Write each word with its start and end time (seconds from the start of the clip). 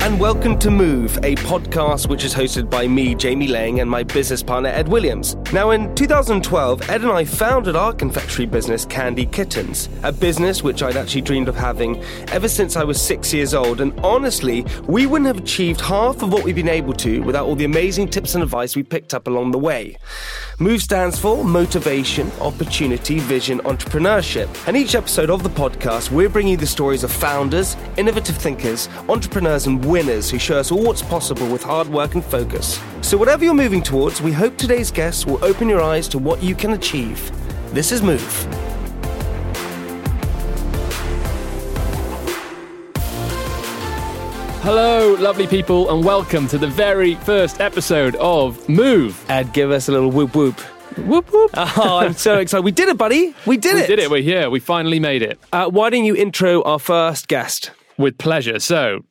And 0.00 0.18
welcome 0.18 0.58
to 0.60 0.70
Move, 0.70 1.18
a 1.18 1.34
podcast 1.36 2.08
which 2.08 2.24
is 2.24 2.34
hosted 2.34 2.70
by 2.70 2.88
me, 2.88 3.14
Jamie 3.14 3.46
Lang, 3.46 3.80
and 3.80 3.90
my 3.90 4.02
business 4.02 4.42
partner, 4.42 4.70
Ed 4.70 4.88
Williams. 4.88 5.36
Now, 5.52 5.70
in 5.70 5.94
2012, 5.94 6.88
Ed 6.88 7.02
and 7.02 7.10
I 7.10 7.24
founded 7.24 7.76
our 7.76 7.92
confectionery 7.92 8.46
business, 8.46 8.86
Candy 8.86 9.26
Kittens, 9.26 9.90
a 10.02 10.10
business 10.10 10.62
which 10.62 10.82
I'd 10.82 10.96
actually 10.96 11.20
dreamed 11.20 11.48
of 11.48 11.56
having 11.56 12.02
ever 12.28 12.48
since 12.48 12.74
I 12.74 12.84
was 12.84 13.00
six 13.00 13.34
years 13.34 13.52
old. 13.52 13.80
And 13.82 13.98
honestly, 14.00 14.64
we 14.86 15.06
wouldn't 15.06 15.26
have 15.26 15.38
achieved 15.38 15.80
half 15.82 16.22
of 16.22 16.32
what 16.32 16.42
we've 16.42 16.54
been 16.54 16.68
able 16.68 16.94
to 16.94 17.20
without 17.22 17.46
all 17.46 17.54
the 17.54 17.66
amazing 17.66 18.08
tips 18.08 18.34
and 18.34 18.42
advice 18.42 18.74
we 18.74 18.82
picked 18.82 19.12
up 19.12 19.26
along 19.26 19.50
the 19.50 19.58
way. 19.58 19.96
MOVE 20.58 20.80
stands 20.80 21.18
for 21.18 21.44
Motivation, 21.44 22.30
Opportunity, 22.40 23.18
Vision, 23.18 23.58
Entrepreneurship. 23.60 24.48
And 24.66 24.76
each 24.76 24.94
episode 24.94 25.28
of 25.28 25.42
the 25.42 25.50
podcast, 25.50 26.10
we're 26.10 26.28
bringing 26.28 26.52
you 26.52 26.56
the 26.56 26.66
stories 26.66 27.04
of 27.04 27.12
founders, 27.12 27.76
innovative 27.96 28.36
thinkers, 28.36 28.88
entrepreneurs, 29.08 29.66
and 29.66 29.81
winners 29.84 30.30
who 30.30 30.38
show 30.38 30.58
us 30.58 30.70
all 30.72 30.82
what's 30.82 31.02
possible 31.02 31.46
with 31.48 31.62
hard 31.62 31.88
work 31.88 32.14
and 32.14 32.24
focus. 32.24 32.80
So, 33.00 33.16
whatever 33.16 33.44
you're 33.44 33.54
moving 33.54 33.82
towards, 33.82 34.22
we 34.22 34.32
hope 34.32 34.56
today's 34.56 34.90
guests 34.90 35.26
will 35.26 35.44
open 35.44 35.68
your 35.68 35.82
eyes 35.82 36.08
to 36.08 36.18
what 36.18 36.42
you 36.42 36.54
can 36.54 36.72
achieve. 36.72 37.30
This 37.72 37.92
is 37.92 38.02
Move. 38.02 38.46
Hello, 44.62 45.14
lovely 45.18 45.48
people, 45.48 45.90
and 45.90 46.04
welcome 46.04 46.46
to 46.46 46.56
the 46.56 46.68
very 46.68 47.16
first 47.16 47.60
episode 47.60 48.14
of 48.16 48.68
Move. 48.68 49.28
Ed, 49.28 49.52
give 49.52 49.72
us 49.72 49.88
a 49.88 49.92
little 49.92 50.10
whoop 50.10 50.36
whoop. 50.36 50.60
Whoop 50.98 51.32
whoop. 51.32 51.50
Oh, 51.56 51.98
I'm 51.98 52.12
so 52.12 52.38
excited. 52.38 52.62
We 52.64 52.70
did 52.70 52.88
it, 52.88 52.96
buddy. 52.96 53.34
We 53.44 53.56
did 53.56 53.74
we 53.74 53.80
it. 53.80 53.88
We 53.88 53.96
did 53.96 53.98
it. 53.98 54.10
We're 54.10 54.22
here. 54.22 54.50
We 54.50 54.60
finally 54.60 55.00
made 55.00 55.22
it. 55.22 55.40
Uh, 55.52 55.68
why 55.68 55.90
don't 55.90 56.04
you 56.04 56.14
intro 56.14 56.62
our 56.62 56.78
first 56.78 57.26
guest? 57.26 57.72
With 57.98 58.18
pleasure. 58.18 58.60
So, 58.60 59.04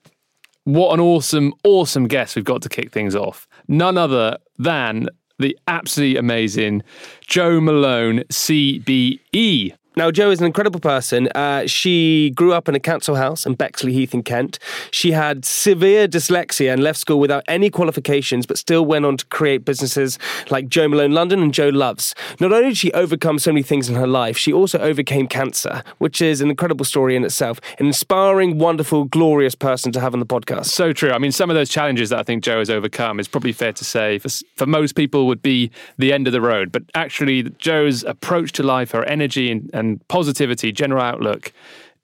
what 0.64 0.94
an 0.94 1.00
awesome, 1.00 1.54
awesome 1.64 2.08
guest 2.08 2.36
we've 2.36 2.46
got 2.46 2.62
to 2.62 2.70
kick 2.70 2.92
things 2.92 3.16
off. 3.16 3.48
None 3.68 3.98
other 3.98 4.38
than 4.58 5.08
the 5.40 5.58
absolutely 5.68 6.18
amazing 6.18 6.84
Jo 7.28 7.60
Malone, 7.60 8.20
CBE. 8.32 9.76
Now, 10.02 10.10
Jo 10.10 10.32
is 10.32 10.40
an 10.40 10.48
incredible 10.48 10.80
person. 10.80 11.28
Uh, 11.36 11.68
she 11.68 12.32
grew 12.32 12.54
up 12.54 12.68
in 12.68 12.74
a 12.74 12.80
council 12.80 13.14
house 13.18 13.46
in 13.46 13.56
Bexleyheath 13.56 14.16
in 14.16 14.24
Kent. 14.24 14.58
She 14.90 15.12
had 15.12 15.46
severe 15.46 16.08
dyslexia 16.08 16.74
and 16.74 16.82
left 16.82 16.98
school 16.98 17.20
without 17.20 17.44
any 17.48 17.70
qualifications, 17.70 18.48
but 18.48 18.58
still 18.58 18.84
went 18.84 19.06
on 19.06 19.18
to 19.18 19.26
create 19.28 19.64
businesses 19.64 20.18
like 20.50 20.70
Jo 20.70 20.88
Malone 20.88 21.12
London 21.12 21.44
and 21.44 21.54
Jo 21.54 21.70
Loves. 21.70 22.16
Not 22.40 22.52
only 22.52 22.70
did 22.70 22.78
she 22.78 22.92
overcome 22.94 23.38
so 23.38 23.52
many 23.52 23.62
things 23.62 23.90
in 23.90 23.94
her 23.94 24.08
life, 24.08 24.40
she 24.40 24.52
also 24.52 24.80
overcame 24.80 25.28
cancer, 25.28 25.84
which 26.00 26.20
is 26.20 26.42
an 26.42 26.50
incredible 26.50 26.84
story 26.84 27.16
in 27.16 27.24
itself. 27.24 27.62
An 27.78 27.86
inspiring, 27.86 28.58
wonderful, 28.58 29.04
glorious 29.06 29.54
person 29.54 29.92
to 29.92 30.00
have 30.00 30.16
on 30.16 30.20
the 30.20 30.26
podcast. 30.26 30.66
So 30.66 30.94
true. 30.94 31.12
I 31.12 31.20
mean, 31.20 31.32
some 31.32 31.52
of 31.52 31.56
those 31.56 31.70
challenges 31.70 32.10
that 32.10 32.18
I 32.18 32.24
think 32.24 32.44
Jo 32.44 32.58
has 32.58 32.72
overcome 32.72 33.20
is 33.20 33.28
probably 33.28 33.54
fair 33.54 33.74
to 33.74 33.86
say 33.86 34.18
for, 34.18 34.30
for 34.56 34.66
most 34.66 34.96
people 34.96 35.28
would 35.28 35.44
be 35.44 35.70
the 36.00 36.12
end 36.12 36.26
of 36.26 36.34
the 36.34 36.42
road. 36.42 36.72
But 36.72 36.86
actually, 36.96 37.44
Jo's 37.60 38.04
approach 38.04 38.52
to 38.54 38.64
life, 38.64 38.90
her 38.90 39.04
energy 39.04 39.52
and, 39.52 39.70
and 39.76 39.91
positivity, 40.08 40.72
general 40.72 41.02
outlook 41.02 41.52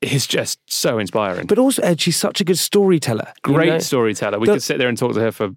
is 0.02 0.28
just 0.28 0.60
so 0.72 1.00
inspiring. 1.00 1.48
But 1.48 1.58
also, 1.58 1.82
Ed, 1.82 2.00
she's 2.00 2.18
such 2.18 2.40
a 2.42 2.44
good 2.44 2.58
storyteller. 2.60 3.34
you 3.48 3.54
Great 3.54 3.70
know? 3.70 3.80
storyteller. 3.80 4.40
We 4.40 4.46
The- 4.48 4.54
could 4.54 4.64
sit 4.64 4.78
there 4.78 4.90
and 4.90 4.98
talk 4.98 5.14
to 5.14 5.20
her 5.22 5.32
for 5.32 5.50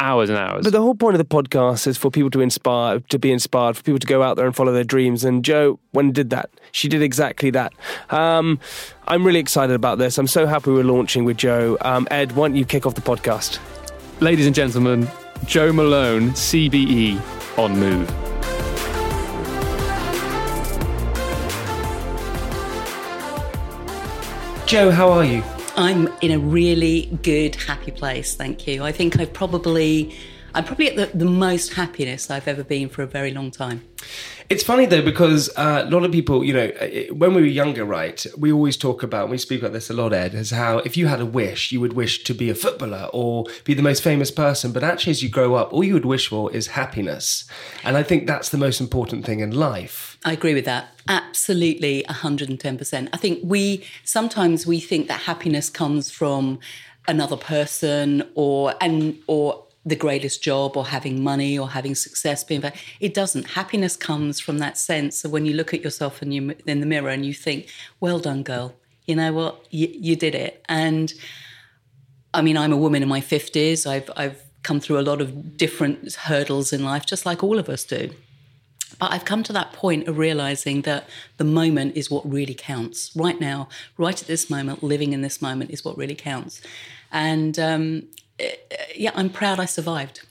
hours 0.00 0.28
and 0.28 0.38
hours. 0.38 0.64
But 0.64 0.72
the 0.72 0.80
whole 0.80 0.94
point 0.94 1.14
of 1.14 1.18
the 1.18 1.24
podcast 1.24 1.86
is 1.86 1.96
for 1.96 2.10
people 2.10 2.30
to 2.30 2.40
inspire, 2.40 3.00
to 3.00 3.18
be 3.18 3.30
inspired, 3.32 3.76
for 3.76 3.82
people 3.82 3.98
to 4.00 4.06
go 4.06 4.22
out 4.22 4.36
there 4.36 4.44
and 4.46 4.54
follow 4.54 4.72
their 4.72 4.84
dreams. 4.84 5.24
And 5.24 5.44
Jo, 5.44 5.78
when 5.92 6.12
did 6.12 6.30
that, 6.30 6.50
she 6.72 6.88
did 6.88 7.00
exactly 7.02 7.50
that. 7.50 7.72
Um, 8.10 8.58
I'm 9.08 9.24
really 9.24 9.38
excited 9.40 9.74
about 9.74 9.98
this. 9.98 10.18
I'm 10.18 10.26
so 10.26 10.46
happy 10.46 10.70
we're 10.70 10.84
launching 10.84 11.24
with 11.24 11.36
Jo. 11.36 11.76
Um, 11.80 12.06
Ed, 12.10 12.32
why 12.32 12.48
don't 12.48 12.56
you 12.56 12.64
kick 12.64 12.86
off 12.86 12.94
the 12.94 13.00
podcast? 13.00 13.58
Ladies 14.20 14.46
and 14.46 14.54
gentlemen, 14.54 15.08
Jo 15.46 15.72
Malone, 15.72 16.30
CBE 16.30 17.18
on 17.58 17.78
Move. 17.78 18.08
Jo, 24.74 24.90
how 24.90 25.08
are 25.08 25.24
you? 25.24 25.40
I'm 25.76 26.08
in 26.20 26.32
a 26.32 26.38
really 26.40 27.06
good, 27.22 27.54
happy 27.54 27.92
place. 27.92 28.34
Thank 28.34 28.66
you. 28.66 28.82
I 28.82 28.90
think 28.90 29.20
I've 29.20 29.32
probably, 29.32 30.12
I'm 30.52 30.64
probably 30.64 30.88
at 30.88 30.96
the, 30.96 31.16
the 31.16 31.30
most 31.30 31.74
happiness 31.74 32.28
I've 32.28 32.48
ever 32.48 32.64
been 32.64 32.88
for 32.88 33.04
a 33.04 33.06
very 33.06 33.30
long 33.30 33.52
time. 33.52 33.84
It's 34.50 34.62
funny 34.62 34.86
though 34.86 35.02
because 35.02 35.48
uh, 35.56 35.84
a 35.86 35.90
lot 35.90 36.04
of 36.04 36.12
people, 36.12 36.44
you 36.44 36.52
know, 36.52 36.66
uh, 36.80 37.14
when 37.14 37.34
we 37.34 37.40
were 37.40 37.46
younger, 37.46 37.84
right, 37.84 38.24
we 38.36 38.52
always 38.52 38.76
talk 38.76 39.02
about, 39.02 39.30
we 39.30 39.38
speak 39.38 39.60
about 39.60 39.72
this 39.72 39.88
a 39.90 39.94
lot, 39.94 40.12
Ed, 40.12 40.34
as 40.34 40.50
how 40.50 40.78
if 40.78 40.96
you 40.96 41.06
had 41.06 41.20
a 41.20 41.26
wish, 41.26 41.72
you 41.72 41.80
would 41.80 41.94
wish 41.94 42.24
to 42.24 42.34
be 42.34 42.50
a 42.50 42.54
footballer 42.54 43.08
or 43.12 43.46
be 43.64 43.74
the 43.74 43.82
most 43.82 44.02
famous 44.02 44.30
person. 44.30 44.72
But 44.72 44.82
actually, 44.82 45.12
as 45.12 45.22
you 45.22 45.28
grow 45.28 45.54
up, 45.54 45.72
all 45.72 45.82
you 45.82 45.94
would 45.94 46.04
wish 46.04 46.28
for 46.28 46.52
is 46.52 46.68
happiness. 46.68 47.44
And 47.82 47.96
I 47.96 48.02
think 48.02 48.26
that's 48.26 48.50
the 48.50 48.58
most 48.58 48.80
important 48.80 49.24
thing 49.24 49.40
in 49.40 49.50
life. 49.50 50.18
I 50.24 50.32
agree 50.32 50.54
with 50.54 50.64
that. 50.66 50.88
Absolutely, 51.08 52.04
110%. 52.08 53.08
I 53.12 53.16
think 53.16 53.40
we 53.42 53.84
sometimes 54.04 54.66
we 54.66 54.80
think 54.80 55.08
that 55.08 55.20
happiness 55.20 55.70
comes 55.70 56.10
from 56.10 56.58
another 57.06 57.36
person 57.36 58.22
or 58.34 58.74
and 58.80 59.18
or 59.26 59.63
the 59.86 59.96
greatest 59.96 60.42
job 60.42 60.76
or 60.76 60.86
having 60.86 61.22
money 61.22 61.58
or 61.58 61.68
having 61.68 61.94
success 61.94 62.42
being 62.42 62.60
back. 62.60 62.76
It 63.00 63.12
doesn't. 63.12 63.50
Happiness 63.50 63.96
comes 63.96 64.40
from 64.40 64.58
that 64.58 64.78
sense 64.78 65.24
of 65.24 65.30
when 65.30 65.44
you 65.44 65.54
look 65.54 65.74
at 65.74 65.82
yourself 65.82 66.22
in, 66.22 66.32
you, 66.32 66.54
in 66.66 66.80
the 66.80 66.86
mirror 66.86 67.10
and 67.10 67.26
you 67.26 67.34
think, 67.34 67.68
well 68.00 68.18
done, 68.18 68.42
girl. 68.42 68.74
You 69.04 69.16
know 69.16 69.32
what? 69.32 69.66
You, 69.70 69.88
you 69.92 70.16
did 70.16 70.34
it. 70.34 70.64
And 70.68 71.12
I 72.32 72.40
mean, 72.40 72.56
I'm 72.56 72.72
a 72.72 72.76
woman 72.76 73.02
in 73.02 73.08
my 73.08 73.20
50s. 73.20 73.86
I've, 73.86 74.10
I've 74.16 74.42
come 74.62 74.80
through 74.80 74.98
a 74.98 75.02
lot 75.02 75.20
of 75.20 75.56
different 75.56 76.14
hurdles 76.14 76.72
in 76.72 76.82
life, 76.82 77.04
just 77.04 77.26
like 77.26 77.44
all 77.44 77.58
of 77.58 77.68
us 77.68 77.84
do. 77.84 78.10
But 78.98 79.12
I've 79.12 79.24
come 79.24 79.42
to 79.44 79.52
that 79.52 79.72
point 79.72 80.08
of 80.08 80.18
realizing 80.18 80.82
that 80.82 81.08
the 81.36 81.44
moment 81.44 81.96
is 81.96 82.10
what 82.10 82.28
really 82.30 82.54
counts. 82.54 83.14
Right 83.14 83.38
now, 83.40 83.68
right 83.98 84.20
at 84.20 84.26
this 84.26 84.48
moment, 84.48 84.82
living 84.82 85.12
in 85.12 85.20
this 85.20 85.42
moment 85.42 85.70
is 85.70 85.84
what 85.84 85.98
really 85.98 86.14
counts. 86.14 86.60
And 87.12 87.58
um, 87.58 88.04
yeah, 88.96 89.12
I'm 89.14 89.30
proud 89.30 89.60
I 89.60 89.64
survived. 89.64 90.26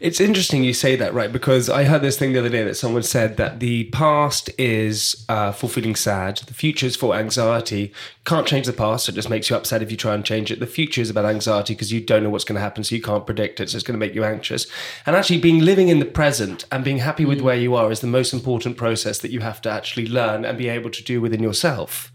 It's 0.00 0.20
interesting 0.20 0.64
you 0.64 0.74
say 0.74 0.96
that, 0.96 1.14
right? 1.14 1.32
Because 1.32 1.68
I 1.68 1.84
heard 1.84 2.02
this 2.02 2.18
thing 2.18 2.32
the 2.32 2.40
other 2.40 2.48
day 2.48 2.64
that 2.64 2.74
someone 2.74 3.04
said 3.04 3.36
that 3.36 3.60
the 3.60 3.84
past 3.90 4.50
is 4.58 5.24
uh, 5.28 5.52
for 5.52 5.68
feeling 5.68 5.94
sad, 5.94 6.38
the 6.38 6.54
future 6.54 6.86
is 6.86 6.96
for 6.96 7.14
anxiety. 7.14 7.92
Can't 8.24 8.48
change 8.48 8.66
the 8.66 8.72
past, 8.72 9.06
so 9.06 9.12
it 9.12 9.14
just 9.14 9.30
makes 9.30 9.48
you 9.48 9.54
upset 9.54 9.82
if 9.82 9.90
you 9.90 9.96
try 9.96 10.14
and 10.14 10.24
change 10.24 10.50
it. 10.50 10.58
The 10.58 10.66
future 10.66 11.00
is 11.00 11.10
about 11.10 11.24
anxiety 11.24 11.74
because 11.74 11.92
you 11.92 12.00
don't 12.00 12.24
know 12.24 12.30
what's 12.30 12.44
going 12.44 12.56
to 12.56 12.60
happen, 12.60 12.82
so 12.82 12.96
you 12.96 13.02
can't 13.02 13.26
predict 13.26 13.60
it, 13.60 13.70
so 13.70 13.76
it's 13.76 13.86
going 13.86 13.98
to 13.98 14.04
make 14.04 14.14
you 14.14 14.24
anxious. 14.24 14.66
And 15.06 15.14
actually, 15.14 15.38
being 15.38 15.60
living 15.60 15.88
in 15.88 16.00
the 16.00 16.04
present 16.04 16.64
and 16.72 16.82
being 16.82 16.98
happy 16.98 17.24
with 17.24 17.40
where 17.40 17.56
you 17.56 17.76
are 17.76 17.92
is 17.92 18.00
the 18.00 18.08
most 18.08 18.32
important 18.32 18.76
process 18.76 19.18
that 19.20 19.30
you 19.30 19.40
have 19.40 19.60
to 19.62 19.70
actually 19.70 20.08
learn 20.08 20.44
and 20.44 20.58
be 20.58 20.68
able 20.68 20.90
to 20.90 21.04
do 21.04 21.20
within 21.20 21.42
yourself. 21.42 22.10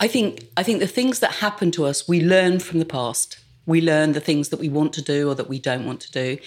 I 0.00 0.08
think 0.08 0.48
I 0.56 0.62
think 0.62 0.80
the 0.80 0.86
things 0.86 1.20
that 1.20 1.36
happen 1.36 1.70
to 1.72 1.86
us, 1.86 2.06
we 2.06 2.20
learn 2.20 2.58
from 2.58 2.78
the 2.78 2.84
past. 2.84 3.38
We 3.66 3.80
learn 3.80 4.12
the 4.12 4.20
things 4.20 4.50
that 4.50 4.60
we 4.60 4.68
want 4.68 4.92
to 4.94 5.02
do 5.02 5.30
or 5.30 5.34
that 5.34 5.48
we 5.48 5.58
don't 5.58 5.86
want 5.86 6.00
to 6.02 6.12
do. 6.12 6.38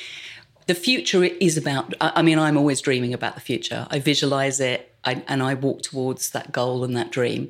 The 0.68 0.76
future 0.76 1.24
is 1.24 1.58
about. 1.58 1.94
I 2.02 2.22
mean, 2.22 2.40
I'm 2.40 2.58
always 2.58 2.82
dreaming 2.82 3.14
about 3.14 3.36
the 3.36 3.42
future. 3.42 3.88
I 3.90 4.00
visualize 4.00 4.60
it, 4.60 4.94
I, 5.04 5.24
and 5.28 5.42
I 5.42 5.54
walk 5.54 5.82
towards 5.82 6.32
that 6.32 6.52
goal 6.52 6.84
and 6.84 6.96
that 6.98 7.12
dream. 7.12 7.50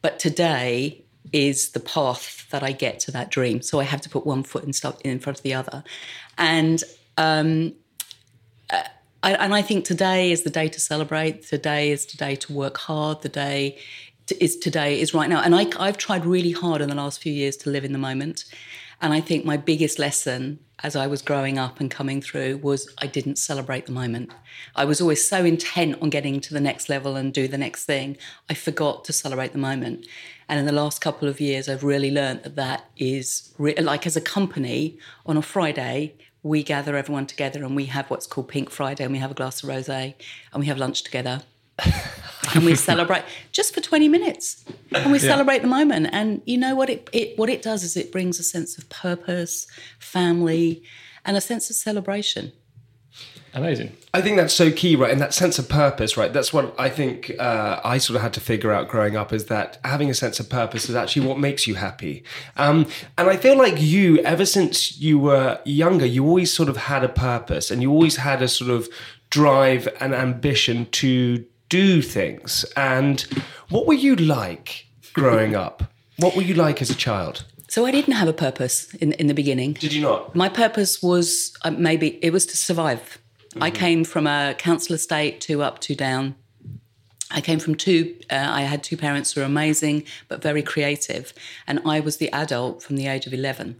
But 0.00 0.18
today 0.18 1.04
is 1.32 1.70
the 1.70 1.80
path 1.80 2.46
that 2.50 2.62
I 2.62 2.72
get 2.72 3.00
to 3.00 3.10
that 3.12 3.30
dream. 3.30 3.60
So 3.62 3.80
I 3.80 3.84
have 3.84 4.00
to 4.02 4.08
put 4.08 4.26
one 4.26 4.42
foot 4.42 4.64
in, 4.64 4.72
in 5.10 5.18
front 5.18 5.38
of 5.38 5.42
the 5.42 5.54
other, 5.54 5.84
and 6.38 6.82
um, 7.16 7.74
I, 9.24 9.32
and 9.32 9.54
I 9.54 9.62
think 9.62 9.86
today 9.86 10.32
is 10.32 10.42
the 10.42 10.50
day 10.50 10.68
to 10.68 10.78
celebrate. 10.78 11.46
Today 11.46 11.90
is 11.90 12.04
today 12.04 12.36
to 12.36 12.52
work 12.52 12.76
hard. 12.76 13.22
The 13.22 13.30
day 13.30 13.78
is 14.38 14.58
today 14.58 15.00
is 15.00 15.14
right 15.14 15.30
now. 15.30 15.40
And 15.40 15.54
I, 15.54 15.66
I've 15.78 15.96
tried 15.96 16.26
really 16.26 16.52
hard 16.52 16.82
in 16.82 16.90
the 16.90 16.94
last 16.94 17.22
few 17.22 17.32
years 17.32 17.56
to 17.58 17.70
live 17.70 17.86
in 17.86 17.92
the 17.92 17.98
moment. 17.98 18.44
And 19.04 19.12
I 19.12 19.20
think 19.20 19.44
my 19.44 19.58
biggest 19.58 19.98
lesson 19.98 20.60
as 20.82 20.96
I 20.96 21.06
was 21.08 21.20
growing 21.20 21.58
up 21.58 21.78
and 21.78 21.90
coming 21.90 22.22
through 22.22 22.56
was 22.62 22.90
I 22.96 23.06
didn't 23.06 23.36
celebrate 23.36 23.84
the 23.84 23.92
moment. 23.92 24.32
I 24.74 24.86
was 24.86 24.98
always 24.98 25.28
so 25.28 25.44
intent 25.44 26.00
on 26.00 26.08
getting 26.08 26.40
to 26.40 26.54
the 26.54 26.60
next 26.60 26.88
level 26.88 27.14
and 27.14 27.30
do 27.30 27.46
the 27.46 27.58
next 27.58 27.84
thing, 27.84 28.16
I 28.48 28.54
forgot 28.54 29.04
to 29.04 29.12
celebrate 29.12 29.52
the 29.52 29.58
moment. 29.58 30.06
And 30.48 30.58
in 30.58 30.64
the 30.64 30.72
last 30.72 31.02
couple 31.02 31.28
of 31.28 31.38
years, 31.38 31.68
I've 31.68 31.84
really 31.84 32.10
learned 32.10 32.44
that 32.44 32.56
that 32.56 32.88
is 32.96 33.52
re- 33.58 33.74
like 33.74 34.06
as 34.06 34.16
a 34.16 34.22
company 34.22 34.98
on 35.26 35.36
a 35.36 35.42
Friday, 35.42 36.14
we 36.42 36.62
gather 36.62 36.96
everyone 36.96 37.26
together 37.26 37.62
and 37.62 37.76
we 37.76 37.84
have 37.86 38.08
what's 38.08 38.26
called 38.26 38.48
Pink 38.48 38.70
Friday 38.70 39.04
and 39.04 39.12
we 39.12 39.18
have 39.18 39.30
a 39.30 39.34
glass 39.34 39.62
of 39.62 39.68
rosé 39.68 40.14
and 40.50 40.60
we 40.60 40.66
have 40.66 40.78
lunch 40.78 41.02
together. 41.02 41.42
and 42.54 42.64
we 42.64 42.74
celebrate 42.90 43.24
just 43.52 43.74
for 43.74 43.80
20 43.80 44.08
minutes 44.08 44.64
and 44.92 45.12
we 45.12 45.18
celebrate 45.18 45.62
the 45.62 45.68
moment 45.68 46.08
and 46.12 46.42
you 46.44 46.58
know 46.58 46.74
what 46.74 46.90
it, 46.90 47.08
it 47.12 47.38
what 47.38 47.48
it 47.48 47.62
does 47.62 47.82
is 47.82 47.96
it 47.96 48.12
brings 48.12 48.38
a 48.38 48.42
sense 48.42 48.78
of 48.78 48.88
purpose 48.88 49.66
family 49.98 50.82
and 51.24 51.36
a 51.36 51.40
sense 51.40 51.70
of 51.70 51.76
celebration 51.76 52.52
Amazing. 53.56 53.96
I 54.12 54.20
think 54.20 54.36
that's 54.36 54.52
so 54.52 54.72
key, 54.72 54.96
right? 54.96 55.12
And 55.12 55.20
that 55.20 55.32
sense 55.32 55.60
of 55.60 55.68
purpose, 55.68 56.16
right? 56.16 56.32
That's 56.32 56.52
what 56.52 56.74
I 56.76 56.88
think 56.88 57.30
uh, 57.38 57.80
I 57.84 57.98
sort 57.98 58.16
of 58.16 58.22
had 58.22 58.32
to 58.34 58.40
figure 58.40 58.72
out 58.72 58.88
growing 58.88 59.16
up 59.16 59.32
is 59.32 59.46
that 59.46 59.78
having 59.84 60.10
a 60.10 60.14
sense 60.14 60.40
of 60.40 60.50
purpose 60.50 60.88
is 60.88 60.96
actually 60.96 61.24
what 61.26 61.38
makes 61.38 61.68
you 61.68 61.76
happy. 61.76 62.24
Um, 62.56 62.88
and 63.16 63.30
I 63.30 63.36
feel 63.36 63.56
like 63.56 63.80
you, 63.80 64.18
ever 64.18 64.44
since 64.44 64.98
you 64.98 65.20
were 65.20 65.60
younger, 65.64 66.04
you 66.04 66.26
always 66.26 66.52
sort 66.52 66.68
of 66.68 66.76
had 66.76 67.04
a 67.04 67.08
purpose 67.08 67.70
and 67.70 67.80
you 67.80 67.92
always 67.92 68.16
had 68.16 68.42
a 68.42 68.48
sort 68.48 68.72
of 68.72 68.88
drive 69.30 69.88
and 70.00 70.12
ambition 70.14 70.86
to 70.86 71.44
do 71.74 72.02
things. 72.02 72.64
And 72.76 73.20
what 73.68 73.86
were 73.86 74.00
you 74.06 74.14
like 74.16 74.86
growing 75.12 75.56
up? 75.66 75.82
What 76.18 76.36
were 76.36 76.42
you 76.42 76.54
like 76.54 76.80
as 76.80 76.90
a 76.90 76.94
child? 76.94 77.44
so 77.74 77.86
i 77.86 77.90
didn't 77.90 78.12
have 78.14 78.28
a 78.28 78.38
purpose 78.46 78.76
in, 79.02 79.12
in 79.20 79.26
the 79.26 79.34
beginning 79.42 79.72
Did 79.72 79.92
you 79.96 80.02
not? 80.02 80.20
my 80.44 80.48
purpose 80.48 81.02
was 81.02 81.26
uh, 81.64 81.70
maybe 81.88 82.08
it 82.26 82.30
was 82.36 82.44
to 82.46 82.56
survive 82.56 83.18
i 83.68 83.70
came 83.70 84.04
from 84.04 84.24
a 84.26 84.54
council 84.66 84.94
estate 84.94 85.40
two 85.46 85.58
up 85.66 85.74
two 85.80 85.96
down 86.06 86.24
I 87.30 87.40
came 87.40 87.58
from 87.58 87.74
two, 87.74 88.00
uh, 88.30 88.48
I 88.60 88.62
had 88.72 88.84
two 88.84 88.96
parents 88.96 89.32
who 89.32 89.40
were 89.40 89.46
amazing, 89.46 90.04
but 90.28 90.42
very 90.42 90.62
creative. 90.62 91.32
And 91.66 91.80
I 91.84 91.98
was 91.98 92.18
the 92.18 92.30
adult 92.30 92.82
from 92.84 92.94
the 92.96 93.08
age 93.08 93.26
of 93.26 93.34
11. 93.34 93.76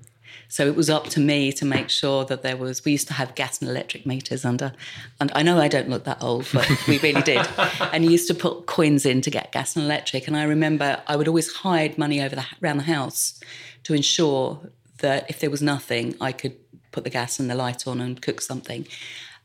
So 0.48 0.66
it 0.66 0.76
was 0.76 0.88
up 0.88 1.06
to 1.08 1.20
me 1.20 1.52
to 1.52 1.64
make 1.64 1.88
sure 1.88 2.24
that 2.26 2.42
there 2.42 2.56
was, 2.56 2.84
we 2.84 2.92
used 2.92 3.08
to 3.08 3.14
have 3.14 3.34
gas 3.34 3.60
and 3.60 3.68
electric 3.68 4.06
meters 4.06 4.44
under, 4.44 4.72
and 5.20 5.32
I 5.34 5.42
know 5.42 5.58
I 5.58 5.68
don't 5.68 5.88
look 5.88 6.04
that 6.04 6.22
old, 6.22 6.46
but 6.52 6.68
we 6.88 6.98
really 6.98 7.22
did. 7.22 7.46
And 7.92 8.04
you 8.04 8.10
used 8.10 8.28
to 8.28 8.34
put 8.34 8.66
coins 8.66 9.04
in 9.04 9.20
to 9.22 9.30
get 9.30 9.52
gas 9.52 9.76
and 9.76 9.84
electric. 9.84 10.26
And 10.28 10.36
I 10.36 10.44
remember 10.44 11.02
I 11.06 11.16
would 11.16 11.28
always 11.28 11.52
hide 11.52 11.98
money 11.98 12.22
over 12.22 12.36
the, 12.36 12.44
around 12.62 12.78
the 12.78 12.84
house 12.84 13.40
to 13.84 13.94
ensure 13.94 14.60
that 14.98 15.28
if 15.28 15.40
there 15.40 15.50
was 15.50 15.62
nothing, 15.62 16.14
I 16.20 16.32
could 16.32 16.56
put 16.92 17.04
the 17.04 17.10
gas 17.10 17.40
and 17.40 17.50
the 17.50 17.54
light 17.54 17.86
on 17.86 18.00
and 18.00 18.20
cook 18.20 18.40
something. 18.40 18.86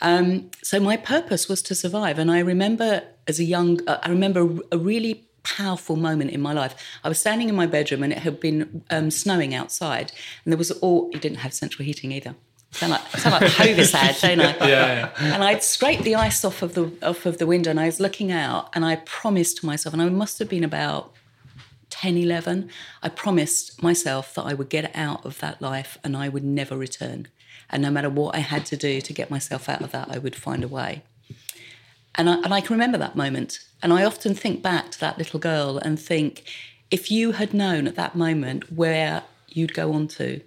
Um, 0.02 0.52
so 0.64 0.80
my 0.80 0.98
purpose 0.98 1.50
was 1.50 1.62
to 1.64 1.76
survive. 1.76 2.20
And 2.20 2.32
I 2.32 2.40
remember 2.40 3.04
as 3.28 3.40
a 3.40 3.44
young, 3.44 3.80
uh, 3.88 4.00
I 4.02 4.10
remember 4.10 4.48
a 4.72 4.78
really 4.78 5.29
powerful 5.44 5.96
moment 5.96 6.32
in 6.32 6.42
my 6.42 6.54
life. 6.54 6.76
I 7.04 7.10
was 7.10 7.20
standing 7.20 7.50
in 7.50 7.56
my 7.56 7.66
bedroom 7.66 8.04
and 8.04 8.14
it 8.14 8.20
had 8.20 8.40
been 8.40 8.84
um, 8.90 9.12
snowing 9.12 9.54
outside, 9.54 10.12
and 10.44 10.52
there 10.52 10.58
was 10.58 10.72
all. 10.72 11.10
It 11.14 11.22
didn't 11.22 11.40
have 11.40 11.54
central 11.54 11.86
heating 11.86 12.12
either. 12.12 12.36
Sound 12.72 12.92
like 12.92 13.02
sound 13.18 13.42
like 13.42 13.52
Hovis 13.58 13.94
ad, 13.96 14.16
don't 14.22 14.40
I? 14.42 14.68
Yeah, 14.68 15.12
And 15.18 15.44
I'd 15.44 15.64
scraped 15.64 16.04
the 16.04 16.16
ice 16.16 16.46
off 16.46 16.62
of 16.62 16.76
the 16.76 16.92
off 17.02 17.26
of 17.26 17.38
the 17.38 17.48
window, 17.48 17.72
and 17.72 17.80
I 17.80 17.86
was 17.86 18.00
looking 18.00 18.32
out, 18.32 18.70
and 18.74 18.86
I 18.86 18.98
promised 18.98 19.58
to 19.58 19.66
myself, 19.66 19.94
and 19.94 20.02
I 20.02 20.10
must 20.10 20.40
have 20.40 20.50
been 20.50 20.64
about 20.64 21.14
10, 21.90 22.18
11, 22.18 22.70
I 23.04 23.10
promised 23.10 23.82
myself 23.82 24.34
that 24.36 24.44
I 24.44 24.54
would 24.54 24.70
get 24.70 24.96
out 24.96 25.26
of 25.26 25.40
that 25.40 25.62
life 25.62 25.98
and 26.04 26.16
I 26.16 26.30
would 26.30 26.44
never 26.44 26.78
return. 26.78 27.28
And 27.70 27.84
no 27.84 27.92
matter 27.92 28.10
what 28.10 28.36
I 28.36 28.40
had 28.40 28.66
to 28.68 28.78
do 28.78 29.02
to 29.02 29.14
get 29.14 29.30
myself 29.30 29.68
out 29.70 29.82
of 29.82 29.92
that, 29.92 30.10
I 30.10 30.18
would 30.18 30.36
find 30.36 30.64
a 30.64 30.68
way. 30.68 31.04
And 32.16 32.30
I, 32.30 32.36
and 32.36 32.54
I 32.54 32.62
can 32.62 32.74
remember 32.74 32.98
that 32.98 33.16
moment. 33.16 33.60
And 33.82 33.94
I 33.94 34.04
often 34.04 34.34
think 34.36 34.62
back 34.62 34.92
to 34.92 35.00
that 35.00 35.18
little 35.18 35.40
girl 35.40 35.78
and 35.78 36.00
think, 36.00 36.44
if 36.92 37.10
you 37.12 37.34
had 37.34 37.54
known 37.54 37.88
at 37.88 37.96
that 37.96 38.16
moment 38.16 38.72
where 38.74 39.24
you'd 39.48 39.74
go 39.74 39.94
on 39.94 40.08
to, 40.10 40.42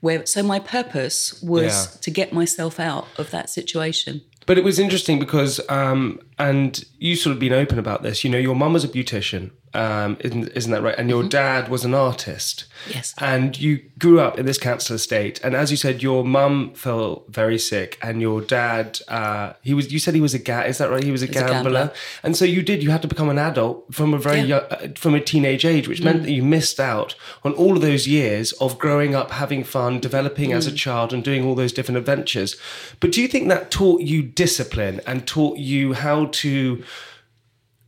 where 0.00 0.24
so 0.24 0.42
my 0.42 0.58
purpose 0.58 1.40
was 1.42 1.64
Yeah. 1.64 2.00
to 2.00 2.10
get 2.10 2.32
myself 2.32 2.80
out 2.80 3.06
of 3.18 3.30
that 3.32 3.50
situation. 3.50 4.22
But 4.46 4.56
it 4.56 4.64
was 4.64 4.78
interesting 4.78 5.18
because, 5.18 5.60
um, 5.68 6.20
and 6.38 6.82
you 6.98 7.14
sort 7.16 7.34
of 7.34 7.38
been 7.40 7.52
open 7.52 7.78
about 7.78 8.02
this. 8.02 8.24
You 8.24 8.30
know, 8.30 8.38
your 8.38 8.54
mum 8.56 8.72
was 8.72 8.82
a 8.84 8.88
beautician, 8.88 9.50
um, 9.74 10.16
isn't, 10.20 10.48
isn't 10.48 10.72
that 10.72 10.82
right? 10.82 10.94
And 10.98 11.08
your 11.08 11.22
dad 11.22 11.68
was 11.68 11.84
an 11.84 11.94
artist. 11.94 12.64
Yes. 12.88 13.14
And 13.18 13.58
you 13.60 13.80
grew 13.98 14.20
up 14.20 14.38
in 14.38 14.46
this 14.46 14.58
council 14.58 14.96
estate, 14.96 15.38
and 15.44 15.54
as 15.54 15.70
you 15.70 15.76
said, 15.76 16.02
your 16.02 16.24
mum 16.24 16.72
fell 16.74 17.24
very 17.28 17.58
sick, 17.58 17.98
and 18.02 18.20
your 18.20 18.40
dad, 18.40 19.00
uh, 19.08 19.52
he 19.62 19.74
was. 19.74 19.92
You 19.92 19.98
said 19.98 20.14
he 20.14 20.20
was 20.20 20.32
a 20.34 20.38
ga- 20.38 20.62
Is 20.62 20.78
that 20.78 20.90
right? 20.90 21.04
He 21.04 21.10
was 21.12 21.22
a, 21.22 21.26
a 21.26 21.28
gambler. 21.28 21.50
gambler. 21.50 21.92
and 22.22 22.36
so 22.36 22.44
you 22.44 22.62
did. 22.62 22.82
You 22.82 22.90
had 22.90 23.02
to 23.02 23.08
become 23.08 23.28
an 23.28 23.38
adult 23.38 23.92
from 23.94 24.14
a 24.14 24.18
very 24.18 24.38
Yeah. 24.40 24.44
young, 24.44 24.62
uh, 24.70 24.88
from 24.96 25.14
a 25.14 25.20
teenage 25.20 25.64
age, 25.64 25.86
which 25.88 26.02
meant 26.02 26.22
that 26.22 26.32
you 26.32 26.42
missed 26.42 26.80
out 26.80 27.14
on 27.44 27.52
all 27.52 27.76
of 27.76 27.82
those 27.82 28.08
years 28.08 28.52
of 28.52 28.78
growing 28.78 29.14
up, 29.14 29.30
having 29.32 29.62
fun, 29.62 30.00
developing 30.00 30.52
as 30.52 30.66
a 30.66 30.72
child, 30.72 31.12
and 31.12 31.22
doing 31.22 31.44
all 31.44 31.54
those 31.54 31.72
different 31.72 31.98
adventures. 31.98 32.56
But 32.98 33.12
do 33.12 33.20
you 33.20 33.28
think 33.28 33.48
that 33.48 33.70
taught 33.70 34.00
you 34.00 34.22
discipline 34.22 35.00
and 35.06 35.26
taught 35.26 35.58
you 35.58 35.92
how 35.92 36.26
to? 36.26 36.82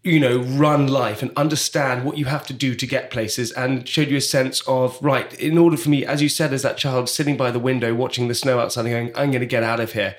You 0.04 0.18
know, 0.18 0.38
run 0.38 0.88
life 0.88 1.22
and 1.22 1.30
understand 1.36 2.04
what 2.04 2.18
you 2.18 2.24
have 2.24 2.44
to 2.46 2.52
do 2.52 2.74
to 2.74 2.86
get 2.86 3.10
places 3.10 3.52
and 3.52 3.88
showed 3.88 4.08
you 4.08 4.16
a 4.16 4.20
sense 4.20 4.60
of, 4.66 4.98
right, 5.00 5.32
in 5.34 5.56
order 5.56 5.76
for 5.76 5.90
me, 5.90 6.04
as 6.04 6.20
you 6.20 6.28
said, 6.28 6.52
as 6.52 6.62
that 6.62 6.76
child 6.76 7.08
sitting 7.08 7.36
by 7.36 7.52
the 7.52 7.60
window 7.60 7.94
watching 7.94 8.26
the 8.26 8.34
snow 8.34 8.58
outside 8.58 8.84
and 8.86 8.90
going, 8.90 9.06
I'm 9.16 9.30
going 9.30 9.40
to 9.40 9.46
get 9.46 9.62
out 9.62 9.78
of 9.78 9.92
here. 9.92 10.16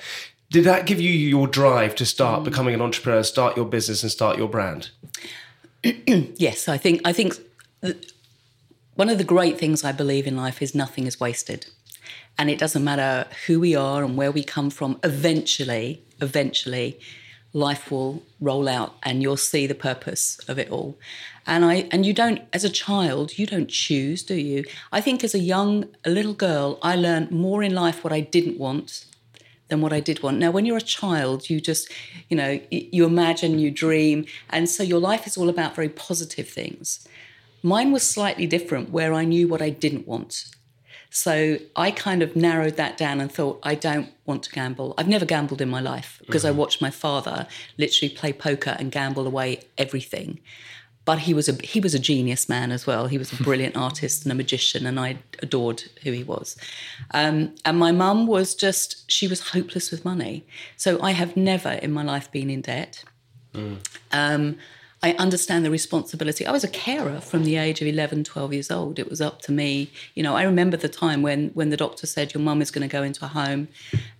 Did 0.49 0.63
that 0.63 0.85
give 0.85 1.01
you 1.01 1.11
your 1.11 1.47
drive 1.47 1.95
to 1.95 2.05
start 2.05 2.41
mm. 2.41 2.45
becoming 2.45 2.73
an 2.73 2.81
entrepreneur, 2.81 3.23
start 3.23 3.57
your 3.57 3.65
business 3.65 4.03
and 4.03 4.11
start 4.11 4.37
your 4.37 4.49
brand? 4.49 4.91
Yes, 6.37 6.69
I 6.69 6.77
think 6.77 7.01
I 7.03 7.11
think 7.11 7.35
th- 7.81 8.13
one 8.95 9.09
of 9.09 9.17
the 9.17 9.25
great 9.25 9.57
things 9.57 9.83
I 9.83 9.91
believe 9.91 10.25
in 10.25 10.37
life 10.37 10.61
is 10.61 10.73
nothing 10.73 11.07
is 11.07 11.19
wasted. 11.19 11.65
And 12.37 12.49
it 12.49 12.57
doesn't 12.57 12.83
matter 12.83 13.27
who 13.47 13.59
we 13.59 13.75
are 13.75 14.03
and 14.03 14.15
where 14.15 14.31
we 14.31 14.43
come 14.43 14.69
from, 14.69 14.97
eventually, 15.03 16.03
eventually 16.21 16.99
life 17.53 17.91
will 17.91 18.23
roll 18.41 18.67
out 18.67 18.95
and 19.03 19.21
you'll 19.21 19.37
see 19.37 19.67
the 19.67 19.75
purpose 19.75 20.39
of 20.47 20.57
it 20.57 20.69
all. 20.69 20.97
And 21.45 21.63
I 21.63 21.87
and 21.91 22.05
you 22.05 22.13
don't 22.13 22.41
as 22.51 22.63
a 22.63 22.69
child, 22.69 23.37
you 23.37 23.45
don't 23.45 23.69
choose, 23.69 24.23
do 24.23 24.35
you? 24.35 24.65
I 24.91 25.01
think 25.01 25.23
as 25.23 25.35
a 25.35 25.39
young 25.39 25.85
a 26.03 26.09
little 26.09 26.33
girl, 26.33 26.79
I 26.81 26.95
learned 26.95 27.31
more 27.31 27.63
in 27.63 27.75
life 27.75 28.03
what 28.03 28.13
I 28.13 28.21
didn't 28.21 28.57
want 28.57 29.05
than 29.69 29.81
what 29.81 29.93
I 29.93 29.99
did 29.99 30.21
want. 30.21 30.37
Now, 30.39 30.51
when 30.51 30.65
you're 30.65 30.77
a 30.77 30.81
child, 30.81 31.49
you 31.49 31.61
just, 31.61 31.89
you 32.29 32.37
know, 32.37 32.59
you 32.69 33.05
imagine, 33.05 33.59
you 33.59 33.71
dream, 33.71 34.25
and 34.49 34.69
so 34.69 34.83
your 34.83 34.99
life 34.99 35.25
is 35.25 35.37
all 35.37 35.49
about 35.49 35.75
very 35.75 35.89
positive 35.89 36.49
things. 36.49 37.07
Mine 37.63 37.91
was 37.91 38.03
slightly 38.07 38.45
different, 38.45 38.89
where 38.89 39.13
I 39.13 39.23
knew 39.23 39.47
what 39.47 39.61
I 39.61 39.69
didn't 39.69 40.07
want. 40.07 40.45
So 41.15 41.59
I 41.75 41.91
kind 41.91 42.23
of 42.23 42.35
narrowed 42.35 42.75
that 42.77 42.97
down 42.97 43.21
and 43.21 43.31
thought, 43.31 43.59
I 43.61 43.75
don't 43.75 44.09
want 44.25 44.41
to 44.43 44.51
gamble. 44.51 44.95
I've 44.97 45.07
never 45.07 45.25
gambled 45.25 45.61
in 45.61 45.69
my 45.69 45.79
life 45.79 46.19
because 46.25 46.43
I 46.43 46.49
watched 46.49 46.81
my 46.81 46.89
father 46.89 47.47
literally 47.77 48.11
play 48.11 48.33
poker 48.33 48.75
and 48.79 48.91
gamble 48.91 49.27
away 49.27 49.59
everything. 49.77 50.39
But 51.05 51.19
he 51.19 51.35
was 51.35 51.47
a 51.47 51.53
he 51.63 51.79
was 51.79 51.93
a 51.93 51.99
genius 51.99 52.49
man 52.49 52.71
as 52.71 52.87
well. 52.87 53.05
He 53.05 53.19
was 53.19 53.31
a 53.31 53.43
brilliant 53.43 53.77
artist 53.87 54.23
and 54.23 54.31
a 54.31 54.35
magician, 54.35 54.87
and 54.87 54.99
I 54.99 55.19
adored 55.43 55.83
who 56.01 56.11
he 56.11 56.23
was. 56.23 56.57
Um, 57.11 57.53
and 57.63 57.77
my 57.77 57.91
mum 57.91 58.25
was 58.25 58.55
just 58.55 59.11
she 59.11 59.27
was 59.27 59.49
hopeless 59.49 59.91
with 59.91 60.03
money. 60.03 60.47
So 60.77 60.99
I 60.99 61.11
have 61.11 61.37
never 61.37 61.73
in 61.73 61.91
my 61.91 62.03
life 62.03 62.31
been 62.31 62.49
in 62.49 62.61
debt. 62.61 63.03
Um, 64.11 64.57
I 65.03 65.11
understand 65.19 65.65
the 65.65 65.69
responsibility. 65.69 66.45
I 66.47 66.51
was 66.53 66.63
a 66.63 66.69
carer 66.69 67.19
from 67.19 67.43
the 67.43 67.57
age 67.57 67.81
of 67.81 67.87
11, 67.87 68.23
12 68.23 68.53
years 68.53 68.71
old. 68.71 68.97
It 68.99 69.09
was 69.09 69.19
up 69.19 69.41
to 69.41 69.51
me. 69.51 69.91
You 70.15 70.23
know, 70.23 70.33
I 70.37 70.43
remember 70.43 70.77
the 70.77 70.87
time 70.87 71.21
when, 71.21 71.49
when 71.49 71.69
the 71.71 71.75
doctor 71.77 72.07
said, 72.07 72.33
Your 72.33 72.41
mum 72.41 72.61
is 72.61 72.71
going 72.71 72.87
to 72.87 72.91
go 72.91 73.03
into 73.03 73.25
a 73.25 73.27
home 73.27 73.67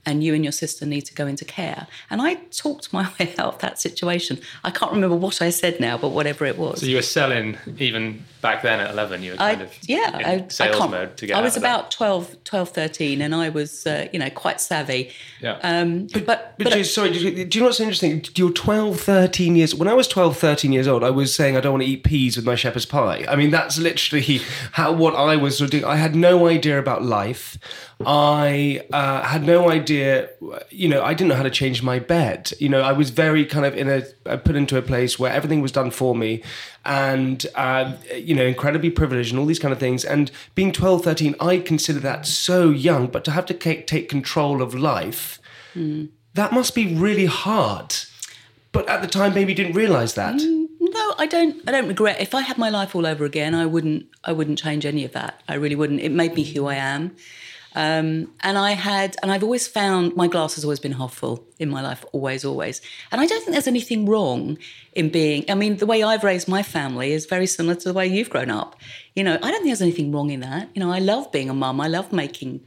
and 0.05 0.21
you 0.21 0.33
and 0.33 0.43
your 0.43 0.51
sister 0.51 0.85
need 0.85 1.01
to 1.05 1.13
go 1.13 1.25
into 1.25 1.45
care. 1.45 1.87
And 2.09 2.21
I 2.21 2.35
talked 2.51 2.91
my 2.91 3.03
way 3.19 3.33
out 3.39 3.53
of 3.53 3.59
that 3.59 3.79
situation. 3.79 4.41
I 4.65 4.71
can't 4.71 4.91
remember 4.91 5.15
what 5.15 5.41
I 5.41 5.49
said 5.51 5.79
now, 5.79 5.97
but 5.97 6.09
whatever 6.09 6.43
it 6.45 6.57
was. 6.57 6.81
So 6.81 6.85
you 6.87 6.97
were 6.97 7.01
selling 7.01 7.57
even 7.79 8.25
back 8.41 8.61
then 8.61 8.81
at 8.81 8.91
11. 8.91 9.23
You 9.23 9.31
were 9.31 9.37
kind 9.37 9.61
I, 9.61 9.63
of 9.63 9.73
yeah, 9.87 10.19
in 10.19 10.25
I, 10.25 10.33
I 10.43 10.47
sales 10.49 10.75
can't- 10.77 10.91
mode 10.91 11.15
to 11.15 11.27
get 11.27 11.35
I 11.35 11.39
out 11.39 11.43
was 11.45 11.55
of 11.55 11.61
that. 11.61 11.75
about 11.79 11.91
12, 11.91 12.43
12, 12.43 12.69
13, 12.69 13.21
and 13.21 13.33
I 13.33 13.47
was, 13.47 13.87
uh, 13.87 14.09
you 14.11 14.19
know, 14.19 14.29
quite 14.29 14.59
savvy. 14.59 15.11
Yeah. 15.39 15.59
Um, 15.63 16.07
but, 16.07 16.25
but, 16.25 16.55
But, 16.57 16.73
Jay, 16.73 16.83
sorry, 16.83 17.13
do 17.13 17.19
you, 17.19 17.45
do 17.45 17.57
you 17.57 17.61
know 17.61 17.67
what's 17.67 17.79
interesting? 17.79 18.25
You're 18.35 18.51
12, 18.51 18.99
13 18.99 19.55
years. 19.55 19.73
When 19.73 19.87
I 19.87 19.93
was 19.93 20.09
12, 20.09 20.37
13 20.37 20.72
years 20.73 20.87
old, 20.87 21.03
I 21.03 21.09
was 21.09 21.33
saying 21.33 21.55
I 21.55 21.61
don't 21.61 21.73
want 21.73 21.83
to 21.83 21.89
eat 21.89 22.03
peas 22.03 22.35
with 22.35 22.45
my 22.45 22.55
shepherd's 22.55 22.85
pie. 22.85 23.25
I 23.29 23.35
mean, 23.35 23.51
that's 23.51 23.77
literally 23.77 24.41
how 24.73 24.91
what 24.91 25.15
I 25.15 25.35
was 25.35 25.57
sort 25.57 25.67
of 25.67 25.71
doing. 25.71 25.85
I 25.85 25.95
had 25.95 26.15
no 26.15 26.47
idea 26.47 26.77
about 26.79 27.03
life. 27.03 27.57
I 28.05 28.85
uh, 28.91 29.21
had 29.23 29.43
no 29.43 29.69
idea, 29.69 30.29
you 30.69 30.89
know, 30.89 31.03
I 31.03 31.13
didn't 31.13 31.29
know 31.29 31.35
how 31.35 31.43
to 31.43 31.49
change 31.49 31.81
my 31.81 31.99
bed. 31.99 32.51
You 32.59 32.69
know, 32.69 32.81
I 32.81 32.91
was 32.91 33.11
very 33.11 33.45
kind 33.45 33.65
of 33.65 33.75
in 33.75 33.89
a 33.89 34.37
put 34.37 34.55
into 34.55 34.77
a 34.77 34.81
place 34.81 35.17
where 35.17 35.31
everything 35.31 35.61
was 35.61 35.71
done 35.71 35.91
for 35.91 36.15
me 36.15 36.43
and, 36.85 37.45
uh, 37.55 37.93
you 38.15 38.35
know, 38.35 38.45
incredibly 38.45 38.89
privileged 38.89 39.31
and 39.31 39.39
all 39.39 39.45
these 39.45 39.59
kind 39.59 39.71
of 39.71 39.79
things. 39.79 40.03
And 40.03 40.31
being 40.55 40.71
12, 40.71 41.03
13, 41.03 41.35
I 41.39 41.59
consider 41.59 41.99
that 41.99 42.25
so 42.25 42.69
young, 42.69 43.07
but 43.07 43.23
to 43.25 43.31
have 43.31 43.45
to 43.47 43.53
take, 43.53 43.87
take 43.87 44.09
control 44.09 44.61
of 44.61 44.73
life, 44.73 45.39
mm. 45.73 46.09
that 46.33 46.51
must 46.51 46.75
be 46.75 46.93
really 46.93 47.25
hard. 47.25 47.95
But 48.73 48.89
at 48.89 49.01
the 49.01 49.07
time, 49.07 49.33
maybe 49.33 49.53
didn't 49.53 49.73
realize 49.73 50.15
that. 50.15 50.35
Mm, 50.35 50.62
no, 50.93 51.15
I 51.17 51.25
don't. 51.25 51.61
I 51.67 51.71
don't 51.71 51.87
regret. 51.87 52.21
If 52.21 52.35
I 52.35 52.41
had 52.41 52.57
my 52.57 52.69
life 52.69 52.95
all 52.95 53.05
over 53.05 53.25
again, 53.25 53.55
I 53.55 53.65
wouldn't. 53.65 54.05
I 54.23 54.31
wouldn't 54.31 54.59
change 54.59 54.85
any 54.85 55.03
of 55.05 55.11
that. 55.13 55.41
I 55.47 55.55
really 55.55 55.75
wouldn't. 55.75 56.01
It 56.01 56.11
made 56.11 56.35
me 56.35 56.43
who 56.43 56.67
I 56.67 56.75
am. 56.75 57.15
Um, 57.75 58.31
and 58.41 58.57
I 58.57 58.71
had, 58.71 59.15
and 59.23 59.31
I've 59.31 59.43
always 59.43 59.67
found 59.67 60.15
my 60.15 60.27
glass 60.27 60.55
has 60.55 60.63
always 60.63 60.79
been 60.79 60.91
half 60.91 61.13
full 61.13 61.43
in 61.57 61.69
my 61.69 61.81
life, 61.81 62.05
always, 62.11 62.45
always. 62.45 62.81
And 63.11 63.19
I 63.19 63.25
don't 63.25 63.39
think 63.39 63.53
there's 63.53 63.67
anything 63.67 64.05
wrong 64.05 64.59
in 64.93 65.09
being, 65.09 65.43
I 65.49 65.55
mean, 65.55 65.77
the 65.77 65.87
way 65.87 66.03
I've 66.03 66.23
raised 66.23 66.47
my 66.47 66.61
family 66.61 67.13
is 67.13 67.25
very 67.25 67.47
similar 67.47 67.73
to 67.75 67.89
the 67.89 67.93
way 67.93 68.05
you've 68.05 68.29
grown 68.29 68.51
up. 68.51 68.75
You 69.15 69.23
know, 69.23 69.35
I 69.35 69.49
don't 69.49 69.53
think 69.53 69.65
there's 69.65 69.81
anything 69.81 70.11
wrong 70.11 70.29
in 70.29 70.41
that. 70.41 70.69
You 70.75 70.81
know, 70.81 70.91
I 70.91 70.99
love 70.99 71.31
being 71.31 71.49
a 71.49 71.53
mum, 71.53 71.81
I 71.81 71.87
love 71.87 72.13
making 72.13 72.61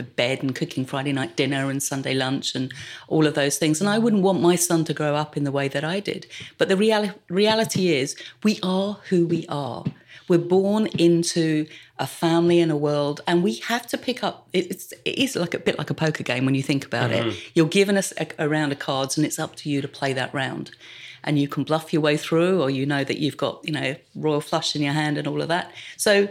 the 0.00 0.10
bed 0.10 0.42
and 0.42 0.54
cooking 0.54 0.86
Friday 0.86 1.12
night 1.12 1.36
dinner 1.36 1.68
and 1.68 1.82
Sunday 1.82 2.14
lunch 2.14 2.54
and 2.54 2.72
all 3.06 3.26
of 3.26 3.34
those 3.34 3.58
things. 3.58 3.80
And 3.80 3.90
I 3.90 3.98
wouldn't 3.98 4.22
want 4.22 4.40
my 4.40 4.56
son 4.56 4.84
to 4.86 4.94
grow 4.94 5.14
up 5.14 5.36
in 5.36 5.44
the 5.44 5.52
way 5.52 5.68
that 5.68 5.84
I 5.84 6.00
did. 6.00 6.26
But 6.56 6.68
the 6.68 6.74
reali- 6.74 7.14
reality 7.28 7.90
is, 7.90 8.16
we 8.42 8.58
are 8.62 8.94
who 9.10 9.26
we 9.26 9.46
are. 9.48 9.84
We're 10.26 10.38
born 10.38 10.86
into 10.86 11.66
a 11.98 12.06
family 12.06 12.60
and 12.60 12.72
a 12.72 12.76
world, 12.76 13.20
and 13.26 13.42
we 13.42 13.56
have 13.56 13.86
to 13.88 13.98
pick 13.98 14.24
up. 14.24 14.48
It's 14.52 14.92
it 15.04 15.18
is 15.18 15.36
like 15.36 15.54
a 15.54 15.58
bit 15.58 15.76
like 15.76 15.90
a 15.90 15.94
poker 15.94 16.22
game 16.22 16.46
when 16.46 16.54
you 16.54 16.62
think 16.62 16.86
about 16.86 17.10
mm-hmm. 17.10 17.30
it. 17.30 17.50
You're 17.54 17.66
given 17.66 17.96
us 17.96 18.12
a, 18.16 18.26
a 18.38 18.48
round 18.48 18.72
of 18.72 18.78
cards, 18.78 19.18
and 19.18 19.26
it's 19.26 19.38
up 19.38 19.54
to 19.56 19.68
you 19.68 19.82
to 19.82 19.88
play 19.88 20.12
that 20.14 20.32
round. 20.32 20.70
And 21.22 21.38
you 21.38 21.48
can 21.48 21.64
bluff 21.64 21.92
your 21.92 22.00
way 22.00 22.16
through, 22.16 22.62
or 22.62 22.70
you 22.70 22.86
know 22.86 23.04
that 23.04 23.18
you've 23.18 23.36
got 23.36 23.60
you 23.64 23.72
know 23.72 23.96
royal 24.14 24.40
flush 24.40 24.74
in 24.74 24.82
your 24.82 24.94
hand 24.94 25.18
and 25.18 25.26
all 25.26 25.42
of 25.42 25.48
that. 25.48 25.72
So 25.96 26.28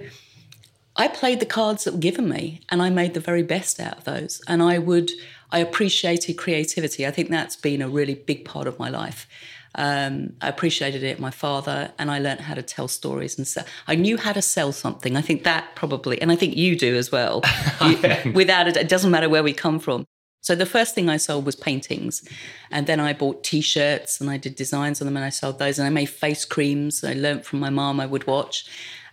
I 1.00 1.08
played 1.08 1.40
the 1.40 1.46
cards 1.46 1.86
that 1.86 1.94
were 1.94 2.00
given 2.00 2.28
me, 2.28 2.60
and 2.68 2.82
I 2.82 2.90
made 2.90 3.14
the 3.14 3.22
very 3.22 3.42
best 3.42 3.80
out 3.80 3.98
of 4.00 4.04
those. 4.04 4.42
And 4.48 4.62
I 4.62 4.78
would 4.78 5.10
I 5.52 5.60
appreciated 5.60 6.38
creativity. 6.38 7.08
I 7.08 7.12
think 7.12 7.30
that's 7.30 7.56
been 7.56 7.82
a 7.82 7.90
really 7.90 8.14
big 8.14 8.46
part 8.46 8.68
of 8.68 8.78
my 8.78 8.90
life. 8.90 9.28
Um, 9.76 10.34
I 10.42 10.50
appreciated 10.50 11.04
it, 11.04 11.20
my 11.20 11.32
father, 11.32 11.94
and 11.98 12.12
I 12.12 12.20
learned 12.20 12.42
how 12.42 12.54
to 12.54 12.62
tell 12.62 12.88
stories 12.88 13.38
and 13.38 13.48
sell. 13.48 13.66
I 13.88 13.96
knew 13.96 14.18
how 14.18 14.34
to 14.34 14.42
sell 14.42 14.72
something. 14.72 15.16
I 15.16 15.22
think 15.22 15.44
that 15.44 15.76
probably, 15.76 16.22
and 16.22 16.32
I 16.32 16.36
think 16.36 16.58
you 16.58 16.76
do 16.76 16.96
as 16.96 17.12
well. 17.12 17.44
you, 17.82 18.34
without 18.34 18.68
it, 18.68 18.76
it 18.76 18.90
doesn't 18.90 19.10
matter 19.10 19.30
where 19.30 19.44
we 19.44 19.54
come 19.54 19.80
from. 19.80 20.06
So 20.42 20.56
the 20.56 20.66
first 20.66 20.96
thing 20.96 21.10
I 21.10 21.18
sold 21.18 21.46
was 21.46 21.56
paintings, 21.56 22.28
and 22.72 22.88
then 22.88 23.00
I 23.00 23.14
bought 23.14 23.44
T-shirts 23.44 24.22
and 24.22 24.30
I 24.30 24.38
did 24.38 24.56
designs 24.56 25.02
on 25.02 25.06
them 25.06 25.18
and 25.18 25.26
I 25.26 25.30
sold 25.30 25.60
those. 25.60 25.78
And 25.78 25.86
I 25.86 25.90
made 25.90 26.08
face 26.08 26.46
creams. 26.46 27.04
I 27.04 27.14
learned 27.14 27.46
from 27.46 27.60
my 27.60 27.70
mom. 27.70 28.00
I 28.00 28.06
would 28.06 28.26
watch, 28.26 28.66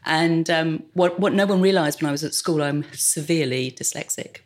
and 0.07 0.49
um, 0.49 0.85
what 0.95 1.19
what 1.21 1.35
no 1.35 1.47
one 1.47 1.61
realised 1.61 2.01
when 2.01 2.09
I 2.09 2.13
was 2.13 2.25
at 2.25 2.35
school, 2.35 2.63
I'm 2.63 2.85
severely 2.93 3.71
dyslexic. 3.71 4.39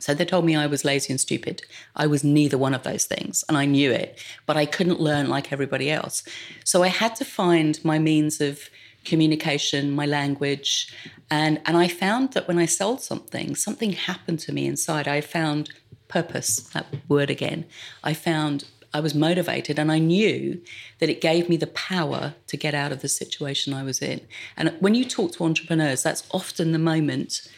So 0.00 0.14
they 0.14 0.24
told 0.24 0.44
me 0.44 0.54
I 0.54 0.68
was 0.68 0.84
lazy 0.84 1.12
and 1.12 1.20
stupid. 1.20 1.62
I 1.96 2.06
was 2.06 2.22
neither 2.22 2.56
one 2.56 2.74
of 2.74 2.84
those 2.84 3.06
things, 3.06 3.44
and 3.48 3.56
I 3.56 3.64
knew 3.64 3.90
it, 3.90 4.22
but 4.46 4.56
I 4.56 4.66
couldn't 4.66 5.00
learn 5.00 5.28
like 5.28 5.52
everybody 5.52 5.90
else. 5.90 6.22
So 6.64 6.84
I 6.84 6.88
had 6.88 7.16
to 7.16 7.24
find 7.24 7.84
my 7.84 7.98
means 7.98 8.40
of 8.40 8.70
communication, 9.04 9.90
my 9.90 10.06
language, 10.06 10.94
and 11.30 11.60
and 11.64 11.76
I 11.76 11.88
found 11.88 12.34
that 12.34 12.46
when 12.46 12.58
I 12.58 12.66
sold 12.66 13.00
something, 13.00 13.56
something 13.56 13.92
happened 13.92 14.38
to 14.40 14.52
me 14.52 14.66
inside. 14.66 15.08
I 15.08 15.20
found 15.20 15.70
purpose, 16.08 16.60
that 16.74 16.86
word 17.08 17.30
again. 17.30 17.64
I 18.04 18.14
found 18.14 18.64
I 18.98 19.00
was 19.00 19.14
motivated 19.14 19.78
and 19.78 19.92
I 19.92 20.00
knew 20.00 20.60
that 20.98 21.08
it 21.08 21.20
gave 21.20 21.48
me 21.48 21.56
the 21.56 21.68
power 21.68 22.34
to 22.48 22.56
get 22.56 22.74
out 22.74 22.90
of 22.90 23.00
the 23.00 23.08
situation 23.08 23.72
I 23.72 23.84
was 23.84 24.02
in. 24.02 24.20
And 24.56 24.74
when 24.80 24.96
you 24.96 25.04
talk 25.04 25.30
to 25.34 25.44
entrepreneurs, 25.44 26.02
that's 26.02 26.24
often 26.32 26.72
the 26.72 26.80
moment 26.80 27.48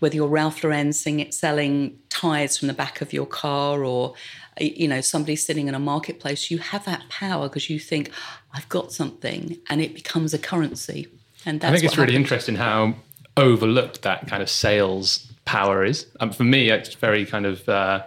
whether 0.00 0.14
you're 0.14 0.28
Ralph 0.28 0.62
Lauren 0.62 0.92
selling 0.92 1.98
tires 2.10 2.58
from 2.58 2.68
the 2.68 2.74
back 2.74 3.00
of 3.00 3.14
your 3.14 3.24
car 3.24 3.82
or 3.82 4.12
you 4.60 4.86
know 4.86 5.00
somebody 5.00 5.36
sitting 5.36 5.66
in 5.66 5.74
a 5.74 5.78
marketplace 5.78 6.50
you 6.50 6.58
have 6.58 6.84
that 6.84 7.02
power 7.08 7.48
because 7.48 7.68
you 7.68 7.78
think 7.78 8.08
i've 8.52 8.68
got 8.68 8.92
something 8.92 9.58
and 9.68 9.80
it 9.80 9.94
becomes 9.94 10.34
a 10.34 10.38
currency. 10.38 11.08
And 11.46 11.64
i 11.64 11.72
think 11.72 11.84
it's 11.84 11.96
really 11.96 12.14
interesting 12.14 12.56
how 12.56 12.94
overlooked 13.36 14.02
that 14.02 14.28
kind 14.28 14.42
of 14.42 14.50
sales 14.50 15.32
power 15.46 15.84
is. 15.84 16.06
Um, 16.20 16.30
for 16.30 16.44
me 16.44 16.68
it's 16.68 16.94
very 16.94 17.24
kind 17.24 17.46
of 17.46 17.66
uh, 17.68 18.02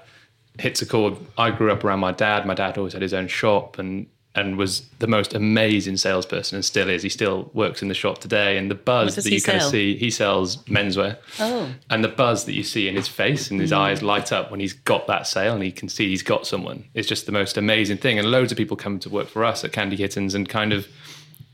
hits 0.59 0.81
a 0.81 0.85
chord 0.85 1.15
i 1.37 1.51
grew 1.51 1.71
up 1.71 1.83
around 1.83 1.99
my 1.99 2.11
dad 2.11 2.45
my 2.45 2.53
dad 2.53 2.77
always 2.77 2.93
had 2.93 3.01
his 3.01 3.13
own 3.13 3.27
shop 3.27 3.77
and 3.77 4.07
and 4.37 4.55
was 4.55 4.87
the 4.99 5.07
most 5.07 5.33
amazing 5.33 5.97
salesperson 5.97 6.57
and 6.57 6.63
still 6.63 6.89
is. 6.89 7.01
He 7.01 7.09
still 7.09 7.49
works 7.55 7.81
in 7.81 7.87
the 7.87 7.95
shop 7.95 8.19
today. 8.19 8.57
And 8.57 8.69
the 8.69 8.75
buzz 8.75 9.15
that 9.15 9.25
you 9.25 9.41
kind 9.41 9.59
of 9.59 9.67
see, 9.67 9.97
he 9.97 10.11
sells 10.11 10.57
menswear. 10.65 11.17
Oh. 11.39 11.73
And 11.89 12.03
the 12.03 12.09
buzz 12.09 12.45
that 12.45 12.53
you 12.53 12.61
see 12.61 12.87
in 12.87 12.95
his 12.95 13.07
face 13.07 13.49
and 13.49 13.59
his 13.59 13.71
mm. 13.71 13.77
eyes 13.77 14.03
light 14.03 14.31
up 14.31 14.51
when 14.51 14.59
he's 14.59 14.73
got 14.73 15.07
that 15.07 15.25
sale 15.25 15.55
and 15.55 15.63
he 15.63 15.71
can 15.71 15.89
see 15.89 16.09
he's 16.09 16.21
got 16.21 16.45
someone 16.45 16.85
is 16.93 17.07
just 17.07 17.25
the 17.25 17.31
most 17.31 17.57
amazing 17.57 17.97
thing. 17.97 18.19
And 18.19 18.29
loads 18.29 18.51
of 18.51 18.59
people 18.59 18.77
come 18.77 18.99
to 18.99 19.09
work 19.09 19.27
for 19.27 19.43
us 19.43 19.63
at 19.63 19.71
Candy 19.71 19.97
Kittens 19.97 20.35
and 20.35 20.47
kind 20.47 20.71
of 20.71 20.87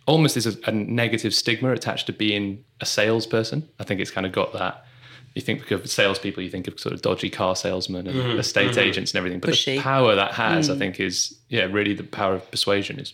almost 0.05 0.35
there's 0.35 0.47
a, 0.47 0.59
a 0.67 0.71
negative 0.73 1.33
stigma 1.33 1.71
attached 1.71 2.07
to 2.07 2.13
being 2.13 2.65
a 2.81 2.85
salesperson. 2.85 3.69
I 3.79 3.85
think 3.85 4.01
it's 4.01 4.11
kind 4.11 4.25
of 4.25 4.33
got 4.33 4.51
that 4.53 4.85
you 5.35 5.41
think 5.41 5.71
of 5.71 5.89
salespeople, 5.89 6.43
you 6.43 6.49
think 6.49 6.67
of 6.67 6.79
sort 6.79 6.93
of 6.93 7.01
dodgy 7.01 7.29
car 7.29 7.55
salesmen 7.55 8.07
and 8.07 8.15
mm-hmm. 8.15 8.39
estate 8.39 8.71
mm-hmm. 8.71 8.79
agents 8.79 9.11
and 9.11 9.17
everything. 9.17 9.39
But 9.39 9.51
Pushy. 9.51 9.77
the 9.77 9.81
power 9.81 10.15
that 10.15 10.33
has, 10.33 10.69
mm. 10.69 10.75
I 10.75 10.77
think, 10.77 10.99
is 10.99 11.35
yeah, 11.49 11.63
really 11.63 11.93
the 11.93 12.03
power 12.03 12.35
of 12.35 12.49
persuasion 12.51 12.99
is 12.99 13.13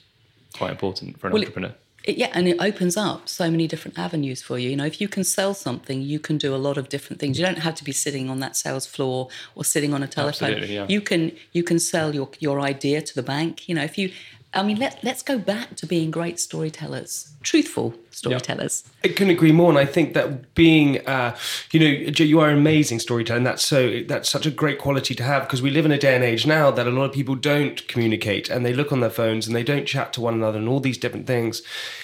quite 0.54 0.72
important 0.72 1.20
for 1.20 1.28
an 1.28 1.34
well, 1.34 1.42
entrepreneur. 1.42 1.74
It, 2.04 2.18
yeah, 2.18 2.32
and 2.34 2.48
it 2.48 2.58
opens 2.60 2.98
up 2.98 3.30
so 3.30 3.50
many 3.52 3.68
different 3.68 3.98
avenues 3.98 4.42
for 4.42 4.58
you. 4.58 4.70
You 4.70 4.76
know, 4.76 4.86
if 4.86 5.00
you 5.00 5.08
can 5.08 5.24
sell 5.24 5.54
something, 5.54 6.02
you 6.02 6.20
can 6.20 6.38
do 6.38 6.56
a 6.56 6.58
lot 6.58 6.78
of 6.78 6.90
different 6.90 7.20
things. 7.20 7.40
You 7.40 7.46
don't 7.46 7.60
have 7.60 7.76
to 7.76 7.84
be 7.84 7.92
sitting 7.92 8.30
on 8.30 8.40
that 8.40 8.56
sales 8.56 8.86
floor 8.86 9.30
or 9.56 9.64
sitting 9.64 9.94
on 9.94 10.04
a 10.04 10.08
telephone. 10.08 10.64
Yeah. 10.66 10.86
You 10.90 11.02
can 11.02 11.32
you 11.54 11.64
can 11.64 11.80
sell 11.80 12.14
your 12.14 12.30
your 12.40 12.60
idea 12.60 13.02
to 13.02 13.16
the 13.16 13.24
bank. 13.24 13.70
You 13.70 13.76
know, 13.76 13.84
if 13.84 13.98
you 13.98 14.12
I 14.52 14.64
mean, 14.64 14.78
let, 14.78 15.04
let's 15.04 15.22
go 15.22 15.38
back 15.38 15.76
to 15.76 15.86
being 15.86 16.10
great 16.10 16.40
storytellers, 16.40 17.34
truthful 17.44 17.94
storytellers. 18.10 18.84
Yep. 19.04 19.12
I 19.12 19.16
couldn't 19.16 19.34
agree 19.34 19.52
more. 19.52 19.70
And 19.70 19.78
I 19.78 19.86
think 19.86 20.16
that 20.16 20.56
being, 20.56 21.08
uh, 21.08 21.38
you 21.72 21.80
know, 21.80 21.86
you 21.86 22.40
are 22.40 22.50
an 22.50 22.58
amazing 22.58 22.98
storyteller. 22.98 23.38
And 23.38 23.46
that's 23.46 23.64
so, 23.64 24.02
that's 24.08 24.28
such 24.28 24.48
a 24.48 24.52
great 24.52 24.80
quality 24.80 25.14
to 25.14 25.24
have 25.24 25.44
because 25.44 25.62
we 25.62 25.70
live 25.70 25.86
in 25.86 25.92
a 25.92 26.00
day 26.00 26.16
and 26.16 26.24
age 26.24 26.48
now 26.48 26.72
that 26.72 26.88
a 26.88 26.90
lot 26.90 27.06
of 27.06 27.14
people 27.14 27.36
don't 27.36 27.88
communicate 27.88 28.50
and 28.50 28.66
they 28.66 28.74
look 28.74 28.92
on 28.92 29.02
their 29.02 29.12
phones 29.12 29.46
and 29.46 29.56
they 29.56 29.64
don't 29.64 29.86
chat 29.86 30.14
to 30.14 30.22
one 30.22 30.34
another 30.34 30.58
and 30.58 30.68
all 30.68 30.80
these 30.80 30.98
different 30.98 31.28
things. 31.28 31.62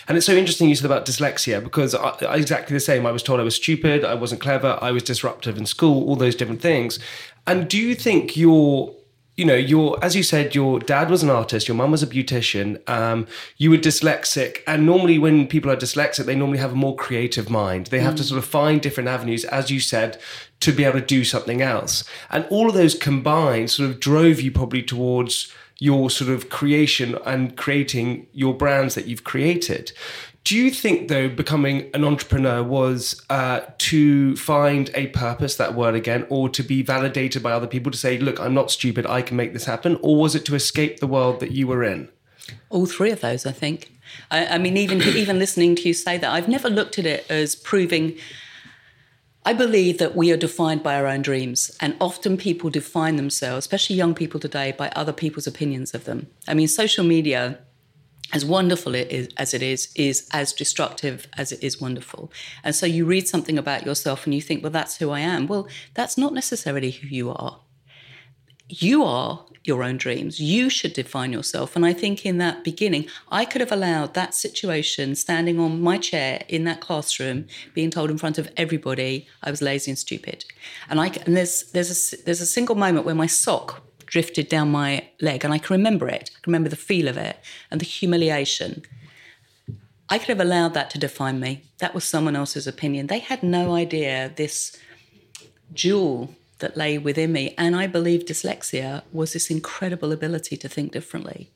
And 0.08 0.16
it's 0.16 0.28
so 0.28 0.34
interesting 0.34 0.70
you 0.70 0.76
said 0.76 0.86
about 0.86 1.08
dyslexia 1.08 1.64
because 1.64 1.96
I, 1.96 2.10
I, 2.22 2.38
exactly 2.38 2.76
the 2.76 2.80
same. 2.80 3.08
I 3.08 3.12
was 3.12 3.24
told 3.24 3.40
I 3.40 3.44
was 3.44 3.56
stupid, 3.56 4.06
I 4.06 4.14
wasn't 4.14 4.40
clever, 4.40 4.78
I 4.84 4.92
was 4.92 5.02
disruptive 5.02 5.58
in 5.58 5.66
school, 5.66 6.08
all 6.08 6.16
those 6.16 6.36
different 6.36 6.62
things. 6.62 7.00
And 7.48 7.68
do 7.68 7.80
you 7.80 7.96
think 7.96 8.38
you're, 8.38 8.94
you 9.38 9.44
know, 9.44 9.56
your 9.56 10.02
as 10.04 10.16
you 10.16 10.24
said, 10.24 10.56
your 10.56 10.80
dad 10.80 11.10
was 11.10 11.22
an 11.22 11.30
artist, 11.30 11.68
your 11.68 11.76
mum 11.76 11.92
was 11.92 12.02
a 12.02 12.08
beautician, 12.08 12.88
um, 12.90 13.28
you 13.58 13.70
were 13.70 13.78
dyslexic, 13.78 14.60
and 14.66 14.86
normally 14.86 15.20
when 15.20 15.48
people 15.48 15.70
are 15.70 15.76
dyslexic, 15.76 16.26
they 16.26 16.36
normally 16.36 16.60
have 16.60 16.72
a 16.72 16.76
more 16.76 16.96
creative 16.96 17.50
mind. 17.50 17.88
They 17.88 18.00
have 18.00 18.14
mm. 18.14 18.18
to 18.18 18.24
sort 18.24 18.38
of 18.38 18.46
find 18.46 18.82
different 18.82 19.10
avenues, 19.10 19.44
as 19.46 19.70
you 19.70 19.80
said, 19.80 20.20
to 20.62 20.72
be 20.72 20.86
able 20.86 21.02
to 21.02 21.06
do 21.06 21.24
something 21.26 21.62
else. 21.62 22.06
And 22.30 22.46
all 22.50 22.70
of 22.70 22.76
those 22.76 22.96
combined 22.96 23.72
sort 23.72 23.90
of 23.90 24.00
drove 24.00 24.40
you 24.40 24.52
probably 24.52 24.82
towards 24.82 25.52
your 25.80 26.10
sort 26.10 26.32
of 26.32 26.50
creation 26.50 27.18
and 27.26 27.58
creating 27.58 28.28
your 28.32 28.54
brands 28.54 28.96
that 28.96 29.08
you've 29.08 29.26
created. 29.26 29.92
Do 30.46 30.56
you 30.56 30.70
think, 30.70 31.08
though, 31.08 31.28
becoming 31.28 31.90
an 31.96 32.04
entrepreneur 32.06 32.62
was 32.62 33.26
uh, 33.32 33.62
to 33.80 34.36
find 34.36 34.92
a 34.94 35.08
purpose, 35.08 35.56
that 35.56 35.74
word 35.74 35.96
again, 35.96 36.28
or 36.30 36.50
to 36.50 36.62
be 36.62 36.84
validated 36.84 37.42
by 37.42 37.52
other 37.52 37.66
people 37.66 37.92
to 37.92 37.98
say, 37.98 38.20
look, 38.20 38.40
I'm 38.40 38.54
not 38.54 38.70
stupid, 38.70 39.08
I 39.08 39.24
can 39.24 39.38
make 39.38 39.54
this 39.54 39.66
happen? 39.66 39.98
Or 40.04 40.18
was 40.18 40.36
it 40.36 40.46
to 40.46 40.54
escape 40.54 41.00
the 41.00 41.08
world 41.08 41.40
that 41.40 41.50
you 41.50 41.66
were 41.66 41.84
in? 41.84 42.10
All 42.70 42.86
three 42.86 43.10
of 43.10 43.22
those, 43.22 43.48
I 43.48 43.52
think. 43.52 43.92
I, 44.30 44.46
I 44.46 44.58
mean, 44.60 44.78
even, 44.78 45.02
even 45.18 45.40
listening 45.40 45.76
to 45.78 45.88
you 45.88 45.96
say 45.96 46.20
that, 46.20 46.32
I've 46.32 46.48
never 46.48 46.70
looked 46.70 47.00
at 47.00 47.08
it 47.08 47.26
as 47.28 47.56
proving. 47.56 48.16
I 49.44 49.54
believe 49.54 49.98
that 49.98 50.16
we 50.16 50.32
are 50.32 50.38
defined 50.38 50.84
by 50.84 50.96
our 50.96 51.08
own 51.08 51.24
dreams, 51.24 51.76
and 51.82 51.96
often 52.00 52.38
people 52.38 52.70
define 52.70 53.16
themselves, 53.16 53.66
especially 53.66 53.96
young 53.96 54.14
people 54.14 54.40
today, 54.40 54.74
by 54.74 54.90
other 54.90 55.14
people's 55.14 55.48
opinions 55.48 55.96
of 55.96 56.06
them. 56.06 56.28
I 56.48 56.54
mean, 56.54 56.68
social 56.68 57.04
media 57.04 57.58
as 58.34 58.44
wonderful 58.44 58.96
it 58.96 59.12
is, 59.12 59.30
as 59.38 59.54
it 59.54 59.62
is, 59.62 59.92
is 59.96 60.28
as 60.32 60.52
destructive 60.54 61.28
as 61.38 61.52
it 61.52 61.64
is 61.64 61.80
wonderful. 61.80 62.32
And 62.64 62.76
so 62.76 62.86
you 62.86 63.06
read 63.06 63.28
something 63.28 63.58
about 63.58 63.86
yourself 63.86 64.26
and 64.26 64.34
you 64.34 64.42
think, 64.42 64.64
well, 64.64 64.72
that's 64.72 64.98
who 64.98 65.12
I 65.12 65.20
am. 65.20 65.48
Well, 65.48 65.68
that's 65.94 66.18
not 66.18 66.34
necessarily 66.34 66.92
who 66.92 67.08
you 67.08 67.30
are. 67.30 67.60
You 68.68 69.04
are 69.04 69.46
your 69.64 69.84
own 69.84 69.98
dreams. 69.98 70.40
You 70.40 70.70
should 70.70 70.94
define 70.94 71.34
yourself. 71.34 71.76
And 71.76 71.86
I 71.86 71.94
think 71.94 72.26
in 72.26 72.38
that 72.38 72.64
beginning, 72.64 73.08
I 73.30 73.46
could 73.46 73.62
have 73.62 73.72
allowed 73.72 74.14
that 74.14 74.34
situation, 74.34 75.16
standing 75.16 75.60
on 75.60 75.82
my 75.82 75.98
chair 75.98 76.44
in 76.48 76.64
that 76.66 76.82
classroom, 76.82 77.48
being 77.74 77.90
told 77.90 78.12
in 78.12 78.18
front 78.18 78.38
of 78.38 78.50
everybody 78.58 79.28
I 79.44 79.52
was 79.52 79.62
lazy 79.62 79.92
and 79.92 79.98
stupid. 79.98 80.46
And 80.90 81.00
I 81.00 81.08
and 81.26 81.36
there's 81.36 81.64
there's 81.72 82.14
a 82.14 82.24
there's 82.24 82.42
a 82.42 82.46
single 82.46 82.76
moment 82.76 83.06
where 83.06 83.16
my 83.16 83.28
sock 83.28 83.85
drifted 84.16 84.48
down 84.48 84.72
my 84.72 85.06
leg, 85.20 85.44
and 85.44 85.54
I 85.54 85.58
can 85.58 85.76
remember 85.76 86.08
it. 86.08 86.32
I 86.34 86.40
can 86.42 86.52
remember 86.54 86.70
the 86.70 86.78
feel 86.90 87.10
of 87.10 87.18
it 87.18 87.38
and 87.70 87.82
the 87.82 87.86
humiliation. 87.86 88.82
I 90.08 90.18
could 90.18 90.30
have 90.30 90.40
allowed 90.40 90.74
that 90.74 90.90
to 90.92 90.98
define 90.98 91.42
me. 91.42 91.64
That 91.80 91.94
was 91.94 92.06
someone 92.06 92.34
else's 92.34 92.66
opinion. 92.66 93.08
They 93.08 93.20
had 93.20 93.44
no 93.44 93.76
idea 93.76 94.32
this 94.34 94.78
jewel 95.74 96.34
that 96.60 96.78
lay 96.78 96.98
within 96.98 97.34
me. 97.34 97.54
And 97.58 97.76
I 97.76 97.88
believe 97.88 98.24
dyslexia 98.24 99.04
was 99.12 99.34
this 99.34 99.52
incredible 99.52 100.14
ability 100.14 100.56
to 100.56 100.70
think 100.70 100.94
differently. 100.94 101.52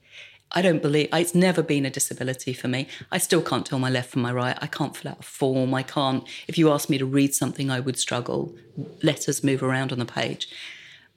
I 0.52 0.62
don't 0.62 0.82
believe 0.82 1.08
it's 1.14 1.34
never 1.34 1.64
been 1.64 1.86
a 1.86 1.90
disability 1.90 2.52
for 2.52 2.68
me. 2.68 2.90
I 3.10 3.20
still 3.20 3.42
can't 3.42 3.66
tell 3.66 3.80
my 3.80 3.90
left 3.90 4.10
from 4.12 4.24
my 4.24 4.34
right. 4.34 4.58
I 4.60 4.68
can't 4.68 4.98
fill 4.98 5.12
out 5.12 5.22
a 5.22 5.24
form. 5.24 5.74
I 5.74 5.84
can't, 5.84 6.28
if 6.50 6.58
you 6.58 6.70
asked 6.74 6.90
me 6.90 6.98
to 6.98 7.06
read 7.06 7.34
something, 7.34 7.72
I 7.72 7.80
would 7.80 7.98
struggle. 7.98 8.54
Letters 9.02 9.46
move 9.46 9.64
around 9.64 9.94
on 9.94 10.00
the 10.00 10.14
page. 10.20 10.50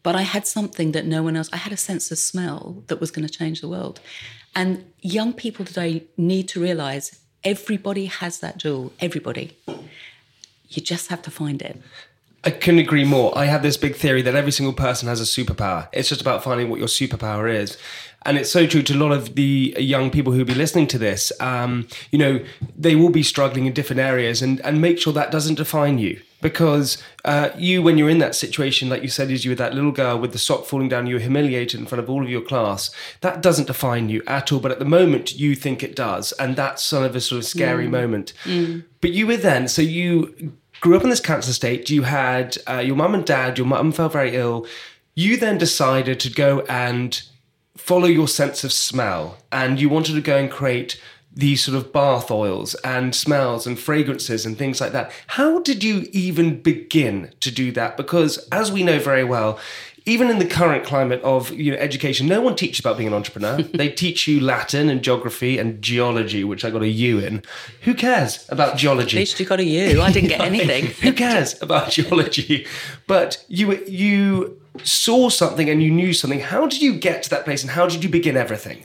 But 0.02 0.16
I 0.16 0.22
had 0.22 0.46
something 0.46 0.92
that 0.92 1.06
no 1.06 1.22
one 1.22 1.36
else, 1.36 1.48
I 1.52 1.56
had 1.58 1.72
a 1.72 1.76
sense 1.76 2.10
of 2.10 2.18
smell 2.18 2.82
that 2.88 3.00
was 3.00 3.10
going 3.10 3.26
to 3.26 3.32
change 3.32 3.60
the 3.60 3.68
world. 3.68 4.00
And 4.54 4.84
young 5.00 5.32
people 5.32 5.64
today 5.64 6.04
need 6.16 6.48
to 6.48 6.60
realize 6.60 7.20
everybody 7.44 8.06
has 8.06 8.40
that 8.40 8.56
jewel, 8.58 8.92
everybody. 9.00 9.56
You 10.68 10.82
just 10.82 11.08
have 11.08 11.22
to 11.22 11.30
find 11.30 11.62
it. 11.62 11.80
I 12.44 12.50
couldn't 12.50 12.80
agree 12.80 13.04
more. 13.04 13.36
I 13.38 13.44
have 13.44 13.62
this 13.62 13.76
big 13.76 13.94
theory 13.94 14.20
that 14.22 14.34
every 14.34 14.50
single 14.50 14.72
person 14.72 15.06
has 15.06 15.20
a 15.20 15.24
superpower. 15.24 15.88
It's 15.92 16.08
just 16.08 16.20
about 16.20 16.42
finding 16.42 16.70
what 16.70 16.80
your 16.80 16.88
superpower 16.88 17.52
is. 17.52 17.78
And 18.24 18.36
it's 18.36 18.50
so 18.50 18.66
true 18.66 18.82
to 18.82 18.94
a 18.94 18.96
lot 18.96 19.12
of 19.12 19.36
the 19.36 19.76
young 19.78 20.10
people 20.10 20.32
who'll 20.32 20.44
be 20.44 20.54
listening 20.54 20.88
to 20.88 20.98
this. 20.98 21.32
Um, 21.40 21.86
you 22.10 22.18
know, 22.18 22.44
they 22.76 22.96
will 22.96 23.10
be 23.10 23.22
struggling 23.22 23.66
in 23.66 23.72
different 23.72 24.00
areas 24.00 24.42
and, 24.42 24.60
and 24.62 24.80
make 24.80 24.98
sure 24.98 25.12
that 25.12 25.30
doesn't 25.30 25.56
define 25.56 25.98
you. 25.98 26.20
Because 26.42 27.02
uh, 27.24 27.48
you, 27.56 27.82
when 27.82 27.96
you're 27.96 28.10
in 28.10 28.18
that 28.18 28.34
situation, 28.34 28.90
like 28.90 29.02
you 29.02 29.08
said, 29.08 29.30
is 29.30 29.46
you 29.46 29.52
were 29.52 29.56
that 29.56 29.74
little 29.74 29.92
girl 29.92 30.18
with 30.18 30.32
the 30.32 30.38
sock 30.38 30.66
falling 30.66 30.90
down, 30.90 31.06
you 31.06 31.14
were 31.14 31.20
humiliated 31.20 31.80
in 31.80 31.86
front 31.86 32.02
of 32.02 32.10
all 32.10 32.22
of 32.22 32.28
your 32.28 32.42
class. 32.42 32.90
That 33.22 33.40
doesn't 33.40 33.68
define 33.68 34.10
you 34.10 34.22
at 34.26 34.52
all. 34.52 34.60
But 34.60 34.72
at 34.72 34.78
the 34.78 34.84
moment, 34.84 35.38
you 35.38 35.54
think 35.54 35.82
it 35.82 35.96
does. 35.96 36.32
And 36.32 36.54
that's 36.56 36.82
sort 36.82 37.06
of 37.06 37.16
a 37.16 37.20
sort 37.20 37.38
of 37.38 37.46
scary 37.46 37.86
mm. 37.86 37.92
moment. 37.92 38.34
Mm. 38.44 38.84
But 39.00 39.12
you 39.12 39.26
were 39.26 39.38
then, 39.38 39.68
so 39.68 39.80
you 39.80 40.52
grew 40.80 40.96
up 40.96 41.04
in 41.04 41.10
this 41.10 41.20
cancer 41.20 41.52
state. 41.54 41.88
You 41.88 42.02
had 42.02 42.58
uh, 42.68 42.78
your 42.78 42.96
mum 42.96 43.14
and 43.14 43.24
dad, 43.24 43.56
your 43.56 43.66
mum 43.66 43.92
fell 43.92 44.10
very 44.10 44.36
ill. 44.36 44.66
You 45.14 45.36
then 45.38 45.56
decided 45.56 46.20
to 46.20 46.30
go 46.30 46.60
and 46.68 47.22
follow 47.76 48.06
your 48.06 48.28
sense 48.28 48.64
of 48.64 48.72
smell, 48.72 49.38
and 49.50 49.80
you 49.80 49.88
wanted 49.88 50.14
to 50.14 50.20
go 50.20 50.36
and 50.36 50.50
create 50.50 51.00
these 51.34 51.64
sort 51.64 51.76
of 51.76 51.92
bath 51.92 52.30
oils 52.30 52.74
and 52.84 53.14
smells 53.14 53.66
and 53.66 53.78
fragrances 53.78 54.44
and 54.44 54.58
things 54.58 54.80
like 54.80 54.92
that. 54.92 55.10
How 55.28 55.60
did 55.60 55.82
you 55.82 56.06
even 56.12 56.60
begin 56.60 57.32
to 57.40 57.50
do 57.50 57.72
that? 57.72 57.96
Because 57.96 58.38
as 58.50 58.70
we 58.70 58.82
know 58.82 58.98
very 58.98 59.24
well, 59.24 59.58
even 60.04 60.30
in 60.30 60.38
the 60.38 60.46
current 60.46 60.84
climate 60.84 61.22
of 61.22 61.52
you 61.52 61.72
know 61.72 61.78
education, 61.78 62.26
no 62.26 62.40
one 62.40 62.56
teaches 62.56 62.80
about 62.80 62.96
being 62.96 63.06
an 63.06 63.14
entrepreneur. 63.14 63.62
they 63.74 63.88
teach 63.88 64.26
you 64.26 64.40
Latin 64.40 64.88
and 64.88 65.02
geography 65.02 65.58
and 65.58 65.80
geology, 65.80 66.44
which 66.44 66.64
I 66.64 66.70
got 66.70 66.82
a 66.82 66.88
U 66.88 67.18
in. 67.18 67.42
Who 67.82 67.94
cares 67.94 68.46
about 68.50 68.76
geology? 68.76 69.16
At 69.18 69.20
least 69.20 69.40
you 69.40 69.46
got 69.46 69.60
a 69.60 69.64
U. 69.64 70.02
I 70.02 70.10
didn't 70.10 70.30
get 70.30 70.40
anything. 70.52 70.86
Who 70.86 71.12
cares 71.12 71.60
about 71.62 71.90
geology? 71.90 72.66
But 73.06 73.44
you 73.48 73.84
you 73.86 74.60
saw 74.82 75.28
something 75.28 75.68
and 75.68 75.82
you 75.82 75.90
knew 75.90 76.12
something. 76.12 76.40
How 76.40 76.66
did 76.66 76.82
you 76.82 76.94
get 76.94 77.22
to 77.24 77.30
that 77.30 77.44
place, 77.44 77.62
and 77.62 77.70
how 77.70 77.86
did 77.86 78.02
you 78.02 78.10
begin 78.10 78.36
everything? 78.36 78.84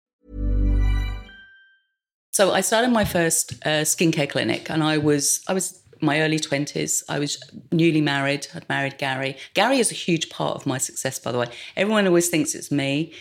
So 2.31 2.53
I 2.53 2.61
started 2.61 2.91
my 2.91 3.03
first 3.03 3.53
uh, 3.65 3.83
skincare 3.83 4.29
clinic 4.29 4.69
and 4.69 4.81
I 4.83 4.97
was, 4.97 5.43
I 5.47 5.53
was 5.53 5.81
my 6.01 6.21
early 6.21 6.39
20s. 6.39 7.03
I 7.09 7.19
was 7.19 7.41
newly 7.71 7.99
married. 8.01 8.47
I'd 8.55 8.67
married 8.69 8.97
Gary. 8.97 9.37
Gary 9.53 9.79
is 9.79 9.91
a 9.91 9.95
huge 9.95 10.29
part 10.29 10.55
of 10.55 10.65
my 10.65 10.77
success, 10.77 11.19
by 11.19 11.33
the 11.33 11.37
way. 11.37 11.47
Everyone 11.75 12.07
always 12.07 12.29
thinks 12.29 12.55
it's 12.55 12.71
me. 12.71 13.13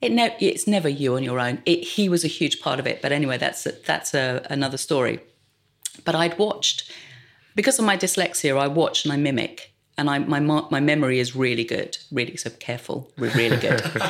It 0.00 0.12
ne- 0.12 0.36
it's 0.40 0.66
never 0.66 0.88
you 0.88 1.14
on 1.14 1.22
your 1.22 1.40
own. 1.40 1.62
It, 1.64 1.84
he 1.84 2.08
was 2.08 2.24
a 2.24 2.28
huge 2.28 2.60
part 2.60 2.80
of 2.80 2.86
it. 2.86 3.00
But 3.00 3.12
anyway, 3.12 3.38
that's 3.38 3.64
a, 3.66 3.72
that's 3.86 4.14
a, 4.14 4.44
another 4.50 4.76
story. 4.76 5.20
But 6.04 6.14
I'd 6.14 6.36
watched, 6.36 6.90
because 7.54 7.78
of 7.78 7.84
my 7.84 7.96
dyslexia, 7.96 8.58
I 8.58 8.66
watch 8.66 9.04
and 9.04 9.12
I 9.12 9.16
mimic 9.16 9.72
and 9.98 10.10
I, 10.10 10.18
my 10.18 10.40
my 10.40 10.80
memory 10.80 11.18
is 11.18 11.34
really 11.34 11.64
good, 11.64 11.96
really 12.12 12.36
so 12.36 12.50
careful, 12.50 13.10
really 13.16 13.56
good. 13.56 13.80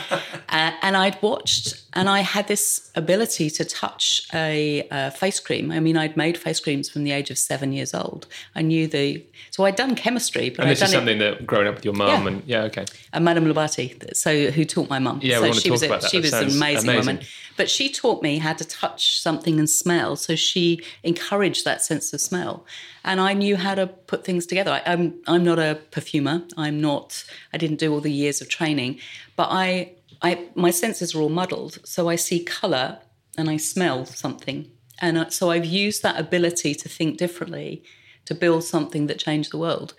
uh, 0.49 0.73
and 0.83 0.97
I'd 0.97 1.21
watched, 1.23 1.86
and 1.97 2.11
I 2.11 2.21
had 2.21 2.47
this 2.47 2.91
ability 2.95 3.49
to 3.51 3.65
touch 3.65 4.29
a, 4.35 4.87
a, 4.91 5.11
face 5.11 5.41
cream. 5.41 5.73
I 5.73 5.81
mean, 5.81 5.97
I'd 5.97 6.15
made 6.15 6.37
face 6.37 6.61
creams 6.61 6.91
from 6.91 7.05
the 7.05 7.11
age 7.11 7.31
of 7.31 7.39
seven 7.39 7.73
years 7.73 7.95
old. 7.95 8.27
I 8.55 8.61
knew 8.61 8.87
the 8.87 9.25
so 9.51 9.65
I'd 9.65 9.77
done 9.77 9.95
chemistry, 9.95 10.51
but 10.51 10.61
and 10.61 10.71
this 10.71 10.83
is 10.83 10.93
something 10.93 11.17
it, 11.17 11.39
that 11.39 11.47
growing 11.47 11.67
up 11.67 11.75
with 11.77 11.85
your 11.87 11.95
mum 11.95 12.09
yeah. 12.09 12.29
and 12.29 12.43
yeah, 12.47 12.63
okay. 12.65 12.85
And 13.15 13.25
Madame 13.25 13.47
Lubatti, 13.47 14.15
so 14.15 14.51
who 14.51 14.67
taught 14.67 14.91
my 14.91 14.99
mum. 14.99 15.21
Yeah, 15.23 15.37
so 15.37 15.43
we 15.43 15.49
want 15.49 15.61
she 15.63 15.69
to 15.69 15.71
was 15.71 15.81
that. 15.81 16.03
She 16.05 16.21
that 16.21 16.23
was 16.23 16.33
an 16.35 16.59
amazing, 16.59 16.91
amazing 16.91 16.97
woman, 16.97 17.21
but 17.57 17.71
she 17.71 17.91
taught 17.91 18.23
me 18.23 18.39
how 18.39 18.53
to 18.53 18.65
touch 18.65 19.19
something 19.21 19.59
and 19.59 19.69
smell. 19.69 20.17
So 20.17 20.37
she 20.37 20.83
encouraged 21.03 21.65
that 21.65 21.83
sense 21.83 22.13
of 22.13 22.21
smell 22.21 22.67
and 23.07 23.21
I 23.21 23.33
knew 23.33 23.57
how 23.57 23.77
to 23.77 23.87
put 23.87 24.25
things 24.25 24.47
together. 24.47 24.73
I, 24.73 24.83
I'm, 24.85 25.15
I'm 25.29 25.45
not 25.45 25.61
a 25.61 25.79
perfumer. 25.93 26.43
I'm 26.57 26.81
not. 26.81 27.25
I 27.53 27.57
didn't 27.57 27.77
do 27.77 27.93
all 27.93 28.01
the 28.01 28.13
years 28.13 28.41
of 28.41 28.49
training, 28.49 28.99
but 29.37 29.49
I 29.51 29.93
I 30.27 30.49
my 30.55 30.71
senses 30.71 31.15
are 31.15 31.21
all 31.21 31.29
muddled. 31.29 31.79
So 31.85 32.09
I 32.09 32.17
see 32.17 32.43
color 32.43 32.99
and 33.39 33.49
I 33.49 33.59
smell 33.59 34.07
something, 34.07 34.71
and 35.01 35.19
uh, 35.19 35.29
so 35.31 35.51
I've 35.51 35.65
used 35.85 36.03
that 36.03 36.19
ability 36.19 36.75
to 36.75 36.89
think 36.89 37.19
differently 37.19 37.83
to 38.25 38.35
build 38.35 38.65
something 38.65 39.07
that 39.07 39.19
changed 39.19 39.53
the 39.53 39.59
world. 39.59 39.95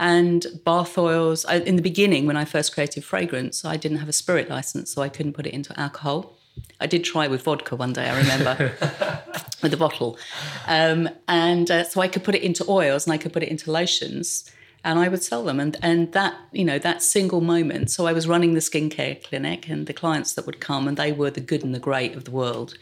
And 0.00 0.46
bath 0.64 0.96
oils. 0.96 1.44
I, 1.44 1.56
in 1.70 1.76
the 1.76 1.82
beginning, 1.82 2.26
when 2.26 2.36
I 2.36 2.44
first 2.44 2.72
created 2.74 3.04
fragrance, 3.04 3.64
I 3.64 3.76
didn't 3.76 3.98
have 3.98 4.08
a 4.08 4.20
spirit 4.22 4.48
license, 4.48 4.92
so 4.92 5.02
I 5.02 5.08
couldn't 5.08 5.34
put 5.34 5.46
it 5.46 5.54
into 5.54 5.78
alcohol. 5.78 6.36
I 6.80 6.86
did 6.86 7.02
try 7.04 7.26
with 7.28 7.42
vodka 7.42 7.76
one 7.76 7.92
day, 7.92 8.08
I 8.08 8.16
remember, 8.16 8.72
with 9.62 9.72
a 9.72 9.76
bottle. 9.76 10.18
Um, 10.66 11.08
and 11.26 11.70
uh, 11.70 11.84
so 11.84 12.00
I 12.00 12.08
could 12.08 12.24
put 12.24 12.34
it 12.34 12.42
into 12.42 12.64
oils 12.68 13.06
and 13.06 13.12
I 13.12 13.18
could 13.18 13.32
put 13.32 13.42
it 13.42 13.48
into 13.48 13.70
lotions 13.72 14.50
and 14.84 14.98
I 14.98 15.08
would 15.08 15.22
sell 15.22 15.44
them. 15.44 15.60
And, 15.60 15.76
and 15.82 16.12
that, 16.12 16.34
you 16.52 16.64
know, 16.64 16.78
that 16.78 17.02
single 17.02 17.40
moment. 17.40 17.90
So 17.90 18.06
I 18.06 18.12
was 18.12 18.28
running 18.28 18.54
the 18.54 18.60
skincare 18.60 19.22
clinic 19.22 19.68
and 19.68 19.86
the 19.86 19.92
clients 19.92 20.34
that 20.34 20.46
would 20.46 20.60
come 20.60 20.86
and 20.86 20.96
they 20.96 21.12
were 21.12 21.30
the 21.30 21.40
good 21.40 21.64
and 21.64 21.74
the 21.74 21.80
great 21.80 22.14
of 22.14 22.24
the 22.24 22.30
world. 22.30 22.76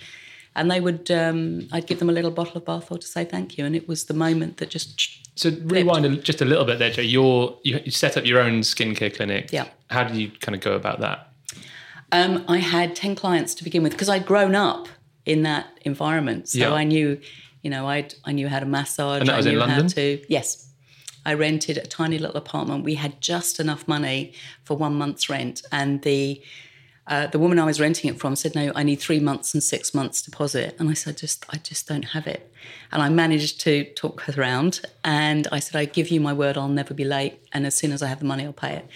And 0.54 0.70
they 0.70 0.80
would, 0.80 1.10
um, 1.10 1.68
I'd 1.72 1.86
give 1.86 1.98
them 1.98 2.08
a 2.08 2.12
little 2.12 2.30
bottle 2.30 2.56
of 2.56 2.64
bath 2.64 2.90
oil 2.90 2.98
to 2.98 3.06
say 3.06 3.24
thank 3.24 3.58
you. 3.58 3.64
And 3.64 3.76
it 3.76 3.88
was 3.88 4.04
the 4.04 4.14
moment 4.14 4.56
that 4.58 4.70
just. 4.70 5.20
So 5.38 5.50
rewind 5.64 6.24
just 6.24 6.40
a 6.40 6.46
little 6.46 6.64
bit 6.64 6.78
there, 6.78 6.90
Jo. 6.90 7.02
You're, 7.02 7.58
you 7.62 7.90
set 7.90 8.16
up 8.16 8.24
your 8.24 8.40
own 8.40 8.60
skincare 8.60 9.14
clinic. 9.14 9.52
Yeah. 9.52 9.66
How 9.90 10.04
did 10.04 10.16
you 10.16 10.30
kind 10.40 10.54
of 10.54 10.62
go 10.62 10.72
about 10.72 11.00
that? 11.00 11.30
Um, 12.12 12.44
I 12.48 12.58
had 12.58 12.96
10 12.96 13.16
clients 13.16 13.54
to 13.56 13.64
begin 13.64 13.82
with 13.82 13.92
because 13.92 14.08
I'd 14.08 14.24
grown 14.24 14.54
up 14.54 14.88
in 15.26 15.42
that 15.42 15.66
environment. 15.82 16.48
So 16.48 16.58
yeah. 16.58 16.72
I 16.72 16.84
knew, 16.84 17.20
you 17.62 17.68
know, 17.68 17.86
i 17.86 18.08
I 18.24 18.32
knew 18.32 18.48
how 18.48 18.60
to 18.60 18.66
massage. 18.66 19.20
And 19.20 19.28
that 19.28 19.36
was 19.36 19.46
I 19.46 19.50
knew 19.50 19.60
in 19.60 19.68
London? 19.68 19.84
How 19.84 19.94
to, 19.94 20.24
yes. 20.28 20.65
I 21.26 21.34
rented 21.34 21.76
a 21.76 21.86
tiny 21.86 22.18
little 22.18 22.36
apartment. 22.36 22.84
We 22.84 22.94
had 22.94 23.20
just 23.20 23.58
enough 23.58 23.86
money 23.88 24.32
for 24.64 24.76
one 24.76 24.94
month's 24.94 25.28
rent, 25.28 25.62
and 25.70 26.00
the 26.02 26.40
uh, 27.08 27.26
the 27.28 27.38
woman 27.38 27.58
I 27.58 27.64
was 27.64 27.80
renting 27.80 28.10
it 28.10 28.18
from 28.18 28.36
said, 28.36 28.54
"No, 28.54 28.72
I 28.74 28.82
need 28.84 29.00
three 29.00 29.20
months 29.20 29.52
and 29.52 29.62
six 29.62 29.92
months 29.92 30.22
deposit." 30.22 30.76
And 30.78 30.88
I 30.88 30.94
said, 30.94 31.16
"Just, 31.16 31.44
I 31.50 31.56
just 31.58 31.88
don't 31.88 32.06
have 32.16 32.26
it." 32.28 32.52
And 32.92 33.02
I 33.02 33.08
managed 33.08 33.60
to 33.62 33.84
talk 33.94 34.22
her 34.22 34.40
around, 34.40 34.80
and 35.04 35.46
I 35.50 35.58
said, 35.58 35.76
"I 35.76 35.84
give 35.84 36.08
you 36.08 36.20
my 36.20 36.32
word, 36.32 36.56
I'll 36.56 36.68
never 36.68 36.94
be 36.94 37.04
late. 37.04 37.40
And 37.52 37.66
as 37.66 37.74
soon 37.74 37.92
as 37.92 38.02
I 38.02 38.06
have 38.06 38.20
the 38.20 38.24
money, 38.24 38.44
I'll 38.44 38.52
pay 38.52 38.74
it." 38.76 38.86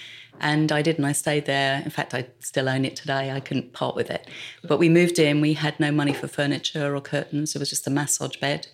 And 0.41 0.73
I 0.73 0.83
did, 0.83 0.97
and 0.97 1.07
I 1.07 1.13
stayed 1.13 1.47
there. 1.47 1.83
In 1.85 1.91
fact, 1.91 2.15
I 2.15 2.27
still 2.39 2.69
own 2.69 2.85
it 2.85 2.97
today. 2.97 3.31
I 3.31 3.41
couldn't 3.41 3.73
part 3.73 3.95
with 3.95 4.11
it. 4.11 4.27
But 4.63 4.79
we 4.79 4.89
moved 4.89 5.19
in. 5.19 5.41
We 5.41 5.53
had 5.53 5.79
no 5.79 5.93
money 5.93 6.15
for 6.15 6.29
furniture 6.29 6.97
or 6.97 7.01
curtains. 7.01 7.55
It 7.55 7.59
was 7.59 7.71
just 7.71 7.87
a 7.87 7.91
massage 7.91 8.37
bed, 8.37 8.69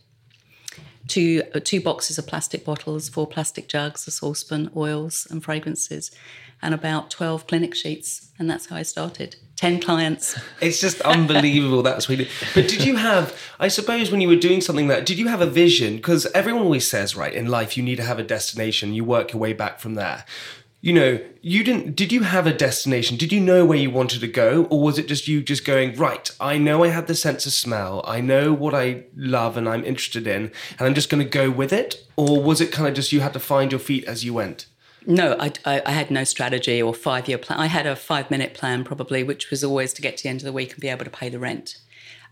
two 1.09 1.43
uh, 1.55 1.61
two 1.63 1.81
boxes 1.81 2.19
of 2.19 2.27
plastic 2.27 2.65
bottles, 2.65 3.09
four 3.09 3.27
plastic 3.27 3.69
jugs, 3.69 4.07
a 4.07 4.11
saucepan, 4.11 4.71
oils 4.77 5.27
and 5.31 5.43
fragrances, 5.43 6.11
and 6.63 6.75
about 6.75 7.11
twelve 7.11 7.47
clinic 7.47 7.75
sheets. 7.75 8.31
And 8.39 8.51
that's 8.51 8.67
how 8.67 8.77
I 8.77 8.83
started. 8.83 9.37
Ten 9.57 9.81
clients. 9.81 10.39
It's 10.61 10.81
just 10.81 11.01
unbelievable. 11.01 11.83
That's 11.83 12.09
really. 12.09 12.29
But 12.55 12.69
did 12.69 12.85
you 12.85 12.97
have? 12.97 13.39
I 13.59 13.69
suppose 13.69 14.11
when 14.11 14.21
you 14.21 14.29
were 14.29 14.37
doing 14.37 14.61
something 14.61 14.89
that, 14.89 15.07
did 15.07 15.19
you 15.19 15.29
have 15.29 15.41
a 15.41 15.47
vision? 15.47 15.97
Because 15.97 16.27
everyone 16.27 16.63
always 16.63 16.89
says, 16.89 17.17
right, 17.17 17.33
in 17.33 17.47
life 17.47 17.77
you 17.77 17.83
need 17.83 17.97
to 17.97 18.05
have 18.05 18.19
a 18.19 18.23
destination. 18.23 18.95
You 18.95 19.05
work 19.05 19.33
your 19.33 19.41
way 19.41 19.53
back 19.53 19.81
from 19.81 19.95
there. 19.95 20.25
You 20.87 20.93
know, 20.93 21.19
you 21.43 21.65
didn't. 21.65 21.97
Did 21.97 22.13
you 22.13 22.23
have 22.23 22.47
a 22.47 22.53
destination? 22.53 23.17
Did 23.17 23.33
you 23.33 23.41
know 23.41 23.67
where 23.67 23.77
you 23.77 23.91
wanted 23.91 24.21
to 24.21 24.29
go, 24.29 24.67
or 24.71 24.81
was 24.81 25.01
it 25.01 25.09
just 25.09 25.27
you 25.27 25.43
just 25.43 25.65
going 25.65 25.97
right? 25.97 26.31
I 26.39 26.59
know 26.59 26.85
I 26.85 26.91
have 26.91 27.09
the 27.09 27.17
sense 27.17 27.45
of 27.45 27.55
smell. 27.55 28.05
I 28.07 28.21
know 28.21 28.53
what 28.53 28.73
I 28.73 29.03
love 29.17 29.57
and 29.57 29.69
I'm 29.69 29.85
interested 29.85 30.29
in, 30.29 30.53
and 30.79 30.87
I'm 30.87 30.95
just 30.95 31.11
going 31.11 31.21
to 31.25 31.29
go 31.29 31.51
with 31.51 31.73
it. 31.73 32.07
Or 32.15 32.41
was 32.41 32.61
it 32.61 32.71
kind 32.71 32.89
of 32.89 32.95
just 32.95 33.11
you 33.11 33.19
had 33.19 33.33
to 33.33 33.41
find 33.41 33.73
your 33.73 33.81
feet 33.81 34.05
as 34.05 34.25
you 34.25 34.33
went? 34.33 34.67
No, 35.05 35.37
I, 35.41 35.51
I, 35.65 35.83
I 35.87 35.91
had 35.91 36.13
no 36.13 36.23
strategy 36.23 36.81
or 36.81 36.95
five 36.95 37.27
year 37.27 37.39
plan. 37.39 37.59
I 37.59 37.67
had 37.67 37.89
a 37.89 37.97
five 37.97 38.31
minute 38.31 38.55
plan 38.55 38.85
probably, 38.85 39.25
which 39.25 39.51
was 39.51 39.65
always 39.65 39.93
to 39.95 40.03
get 40.03 40.19
to 40.19 40.23
the 40.23 40.29
end 40.29 40.43
of 40.43 40.45
the 40.45 40.53
week 40.53 40.75
and 40.75 40.81
be 40.81 40.89
able 40.89 41.05
to 41.05 41.11
pay 41.11 41.29
the 41.29 41.41
rent. 41.41 41.79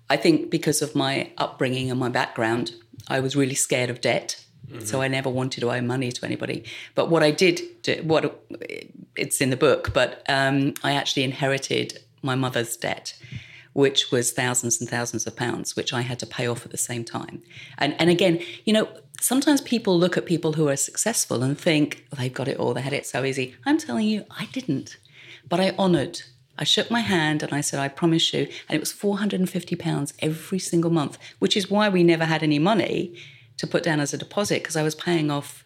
I 0.09 0.17
think 0.17 0.53
because 0.53 0.81
of 0.81 0.95
my 0.95 1.33
upbringing 1.39 1.91
and 1.91 1.99
my 1.99 2.09
background, 2.09 2.77
I 3.09 3.19
was 3.19 3.35
really 3.35 3.57
scared 3.57 3.91
of 3.91 4.01
debt. 4.01 4.44
So 4.81 5.03
I 5.03 5.09
never 5.09 5.31
wanted 5.31 5.61
to 5.61 5.71
owe 5.71 5.81
money 5.81 6.11
to 6.13 6.27
anybody. 6.27 6.65
But 6.95 7.09
what 7.09 7.23
I 7.23 7.31
did, 7.31 7.61
do, 7.83 8.03
what 8.03 8.45
it's 9.17 9.41
in 9.41 9.51
the 9.51 9.57
book, 9.57 9.93
but 9.93 10.23
um, 10.29 10.75
I 10.83 10.93
actually 10.93 11.25
inherited 11.25 12.01
my 12.23 12.35
mother's 12.35 12.77
debt, 12.77 13.17
which 13.73 14.11
was 14.11 14.33
thousands 14.33 14.81
and 14.81 14.89
thousands 14.89 15.27
of 15.27 15.37
pounds, 15.37 15.77
which 15.77 15.93
I 15.93 16.01
had 16.01 16.19
to 16.21 16.27
pay 16.27 16.47
off 16.47 16.65
at 16.65 16.71
the 16.71 16.79
same 16.79 17.05
time. 17.05 17.43
And 17.79 17.95
and 18.01 18.11
again, 18.11 18.41
you 18.65 18.73
know, 18.73 18.89
sometimes 19.21 19.61
people 19.61 19.99
look 19.99 20.17
at 20.17 20.27
people 20.27 20.55
who 20.55 20.69
are 20.69 20.77
successful 20.77 21.43
and 21.43 21.59
think 21.59 22.07
oh, 22.13 22.17
they've 22.17 22.33
got 22.33 22.49
it 22.49 22.59
all, 22.59 22.75
they 22.75 22.83
had 22.83 22.93
it 22.93 23.07
so 23.07 23.25
easy. 23.25 23.55
I'm 23.65 23.79
telling 23.79 24.07
you, 24.07 24.25
I 24.31 24.47
didn't. 24.47 24.97
But 25.49 25.61
I 25.61 25.71
honoured. 25.79 26.23
I 26.57 26.65
shook 26.65 26.89
my 26.89 27.01
hand 27.01 27.43
and 27.43 27.53
I 27.53 27.61
said, 27.61 27.81
I 27.81 27.89
promise 27.89 28.33
you. 28.33 28.47
And 28.69 28.77
it 28.77 28.81
was 28.81 28.93
£450 28.93 30.13
every 30.21 30.59
single 30.61 30.91
month, 30.91 31.19
which 31.41 31.57
is 31.57 31.69
why 31.69 31.89
we 31.89 32.05
never 32.05 32.25
had 32.25 32.45
any 32.45 32.61
money 32.61 33.17
to 33.59 33.67
put 33.67 33.83
down 33.83 34.01
as 34.01 34.13
a 34.15 34.19
deposit 34.19 34.63
because 34.63 34.77
I 34.77 34.83
was 34.83 34.95
paying 34.95 35.31
off 35.31 35.65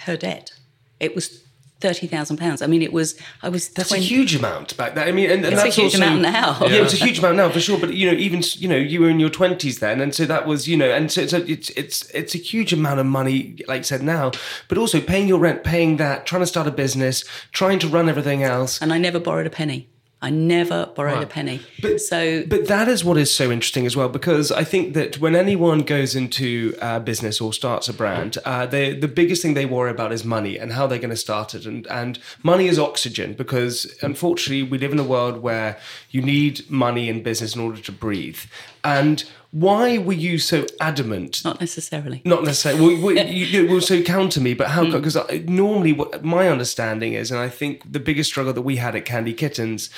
her 0.00 0.16
debt. 0.16 0.52
It 1.00 1.14
was 1.14 1.42
thirty 1.80 2.06
thousand 2.06 2.38
pounds. 2.38 2.62
I 2.62 2.66
mean, 2.66 2.80
it 2.80 2.92
was 2.92 3.18
I 3.42 3.48
was. 3.50 3.68
That's 3.68 3.90
20 3.90 4.02
a 4.02 4.06
huge 4.06 4.34
amount 4.34 4.76
back 4.78 4.94
then. 4.94 5.06
I 5.06 5.12
mean, 5.12 5.30
and, 5.30 5.44
and 5.44 5.52
It's 5.52 5.60
a 5.62 5.64
that's 5.64 5.76
huge 5.76 5.94
also, 5.94 5.98
amount 5.98 6.22
now. 6.22 6.58
Yeah. 6.62 6.82
it's 6.82 6.94
a 6.94 6.96
huge 7.04 7.18
amount 7.18 7.36
now 7.36 7.50
for 7.50 7.60
sure. 7.60 7.78
But 7.78 7.94
you 7.94 8.10
know, 8.10 8.16
even 8.16 8.42
you 8.54 8.68
know, 8.68 8.76
you 8.76 9.00
were 9.00 9.10
in 9.10 9.20
your 9.20 9.28
twenties 9.30 9.78
then, 9.80 10.00
and 10.00 10.14
so 10.14 10.24
that 10.24 10.46
was 10.46 10.66
you 10.66 10.76
know, 10.76 10.90
and 10.90 11.12
so, 11.12 11.26
so 11.26 11.38
it's 11.46 11.68
it's 11.70 12.08
it's 12.10 12.34
a 12.34 12.38
huge 12.38 12.72
amount 12.72 13.00
of 13.00 13.06
money, 13.06 13.58
like 13.68 13.80
I 13.80 13.82
said 13.82 14.02
now. 14.02 14.32
But 14.68 14.78
also 14.78 15.00
paying 15.00 15.28
your 15.28 15.38
rent, 15.38 15.64
paying 15.64 15.98
that, 15.98 16.24
trying 16.24 16.42
to 16.42 16.46
start 16.46 16.66
a 16.66 16.70
business, 16.70 17.24
trying 17.52 17.78
to 17.80 17.88
run 17.88 18.08
everything 18.08 18.42
else. 18.42 18.80
and 18.80 18.92
I 18.92 18.98
never 18.98 19.20
borrowed 19.20 19.46
a 19.46 19.50
penny. 19.50 19.88
I 20.22 20.30
never 20.30 20.86
borrowed 20.96 21.22
a 21.22 21.26
penny. 21.26 21.60
But- 21.82 22.00
so 22.00 22.42
But 22.46 22.68
that 22.68 22.88
is 22.88 23.04
what 23.04 23.18
is 23.18 23.30
so 23.30 23.50
interesting 23.52 23.84
as 23.84 23.94
well, 23.96 24.08
because 24.08 24.50
I 24.50 24.64
think 24.64 24.94
that 24.94 25.18
when 25.20 25.36
anyone 25.36 25.80
goes 25.80 26.14
into 26.16 26.74
uh, 26.80 27.00
business 27.00 27.38
or 27.40 27.52
starts 27.52 27.88
a 27.88 27.92
brand, 27.92 28.38
uh, 28.44 28.64
they, 28.64 28.94
the 28.94 29.08
biggest 29.08 29.42
thing 29.42 29.52
they 29.54 29.66
worry 29.66 29.90
about 29.90 30.12
is 30.12 30.24
money 30.24 30.58
and 30.58 30.72
how 30.72 30.86
they're 30.86 30.98
going 30.98 31.10
to 31.10 31.16
start 31.16 31.54
it. 31.54 31.66
And, 31.66 31.86
and 31.88 32.18
money 32.42 32.66
is 32.66 32.78
oxygen, 32.78 33.34
because 33.34 33.94
unfortunately, 34.00 34.62
we 34.62 34.78
live 34.78 34.92
in 34.92 34.98
a 34.98 35.04
world 35.04 35.42
where 35.42 35.78
you 36.10 36.22
need 36.22 36.68
money 36.70 37.08
in 37.10 37.22
business 37.22 37.54
in 37.54 37.60
order 37.60 37.80
to 37.82 37.92
breathe. 37.92 38.38
And 38.82 39.22
why 39.58 39.96
were 39.96 40.12
you 40.12 40.38
so 40.38 40.66
adamant 40.80 41.42
not 41.44 41.60
necessarily. 41.60 42.20
not 42.26 42.44
necessarily. 42.44 43.00
Well, 43.02 43.16
you, 43.26 43.46
you 43.46 43.68
will 43.70 43.80
so 43.80 44.02
counter 44.02 44.40
me, 44.40 44.52
but 44.52 44.68
how? 44.68 44.84
Hmm. 44.84 44.90
Because 44.92 45.16
normally, 45.48 45.92
what 45.94 46.22
my 46.22 46.48
understanding 46.48 47.14
is, 47.14 47.30
and 47.30 47.40
I 47.40 47.48
think 47.48 47.90
the 47.90 48.00
biggest 48.00 48.28
struggle 48.30 48.52
that 48.52 48.62
we 48.62 48.76
had 48.76 48.94
at 48.94 49.06
Candy 49.06 49.32
Kittens 49.32 49.88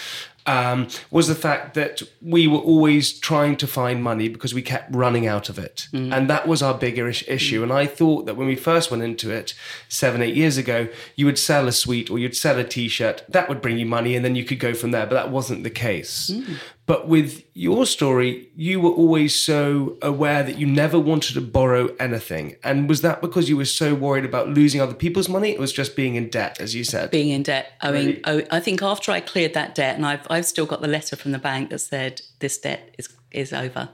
um, 0.46 0.86
was 1.10 1.26
the 1.28 1.34
fact 1.34 1.74
that 1.74 2.02
we 2.22 2.46
were 2.46 2.58
always 2.58 3.12
trying 3.18 3.56
to 3.56 3.66
find 3.66 4.02
money 4.02 4.28
because 4.28 4.54
we 4.54 4.62
kept 4.62 4.94
running 4.94 5.26
out 5.26 5.48
of 5.48 5.58
it, 5.58 5.88
Hmm. 5.90 6.12
and 6.12 6.30
that 6.30 6.46
was 6.46 6.62
our 6.62 6.74
bigger 6.74 7.08
is- 7.08 7.24
issue. 7.26 7.62
And 7.64 7.72
I 7.72 7.86
thought 7.86 8.26
that 8.26 8.36
when 8.36 8.46
we 8.46 8.54
first 8.56 8.90
went 8.92 9.02
into 9.02 9.30
it 9.30 9.54
seven, 9.88 10.22
eight 10.22 10.36
years 10.36 10.56
ago, 10.56 10.88
you 11.16 11.26
would 11.26 11.38
sell 11.38 11.66
a 11.66 11.72
suite 11.72 12.10
or 12.10 12.18
you'd 12.18 12.36
sell 12.36 12.58
a 12.58 12.64
T-shirt 12.64 13.24
that 13.28 13.48
would 13.48 13.60
bring 13.60 13.76
you 13.78 13.86
money, 13.86 14.14
and 14.14 14.24
then 14.24 14.36
you 14.36 14.44
could 14.44 14.60
go 14.60 14.72
from 14.72 14.92
there. 14.92 15.04
But 15.06 15.14
that 15.16 15.30
wasn't 15.30 15.64
the 15.64 15.70
case. 15.88 16.30
Hmm. 16.32 16.54
But 16.88 17.06
with 17.06 17.44
your 17.52 17.84
story, 17.84 18.48
you 18.56 18.80
were 18.80 18.88
always 18.88 19.34
so 19.34 19.98
aware 20.00 20.42
that 20.42 20.56
you 20.56 20.66
never 20.66 20.98
wanted 20.98 21.34
to 21.34 21.42
borrow 21.42 21.94
anything. 22.00 22.56
And 22.64 22.88
was 22.88 23.02
that 23.02 23.20
because 23.20 23.46
you 23.46 23.58
were 23.58 23.66
so 23.66 23.94
worried 23.94 24.24
about 24.24 24.48
losing 24.48 24.80
other 24.80 24.94
people's 24.94 25.28
money? 25.28 25.50
It 25.50 25.58
was 25.58 25.70
just 25.70 25.94
being 25.94 26.14
in 26.14 26.30
debt, 26.30 26.62
as 26.62 26.74
you 26.74 26.84
said. 26.84 27.10
being 27.10 27.28
in 27.28 27.42
debt. 27.42 27.72
I 27.82 27.90
mean, 27.90 28.22
oh, 28.24 28.40
I 28.50 28.60
think 28.60 28.80
after 28.80 29.12
I 29.12 29.20
cleared 29.20 29.52
that 29.52 29.74
debt, 29.74 29.96
and 29.96 30.06
I've 30.06 30.26
I've 30.30 30.46
still 30.46 30.64
got 30.64 30.80
the 30.80 30.88
letter 30.88 31.14
from 31.14 31.32
the 31.32 31.38
bank 31.38 31.68
that 31.68 31.80
said 31.80 32.22
this 32.38 32.56
debt 32.56 32.94
is 32.96 33.10
is 33.32 33.52
over, 33.52 33.90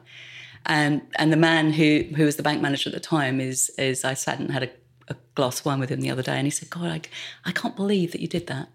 and 0.65 1.03
and 1.17 1.33
the 1.33 1.37
man 1.37 1.73
who 1.73 2.05
who 2.17 2.25
was 2.25 2.37
the 2.37 2.45
bank 2.45 2.63
manager 2.63 2.91
at 2.91 2.95
the 2.95 3.01
time 3.01 3.41
is 3.41 3.71
is 3.71 4.05
I 4.05 4.15
sat 4.15 4.39
and 4.39 4.53
had 4.53 4.63
a, 4.63 4.71
a 5.09 5.17
glass 5.35 5.59
of 5.59 5.67
wine 5.67 5.81
with 5.81 5.91
him 5.91 6.01
the 6.01 6.13
other 6.13 6.23
day, 6.23 6.37
and 6.37 6.47
he 6.47 6.53
said, 6.53 6.71
"God, 6.71 6.85
I, 6.87 7.01
I 7.45 7.51
can't 7.51 7.75
believe 7.75 8.13
that 8.13 8.21
you 8.21 8.29
did 8.29 8.47
that." 8.47 8.69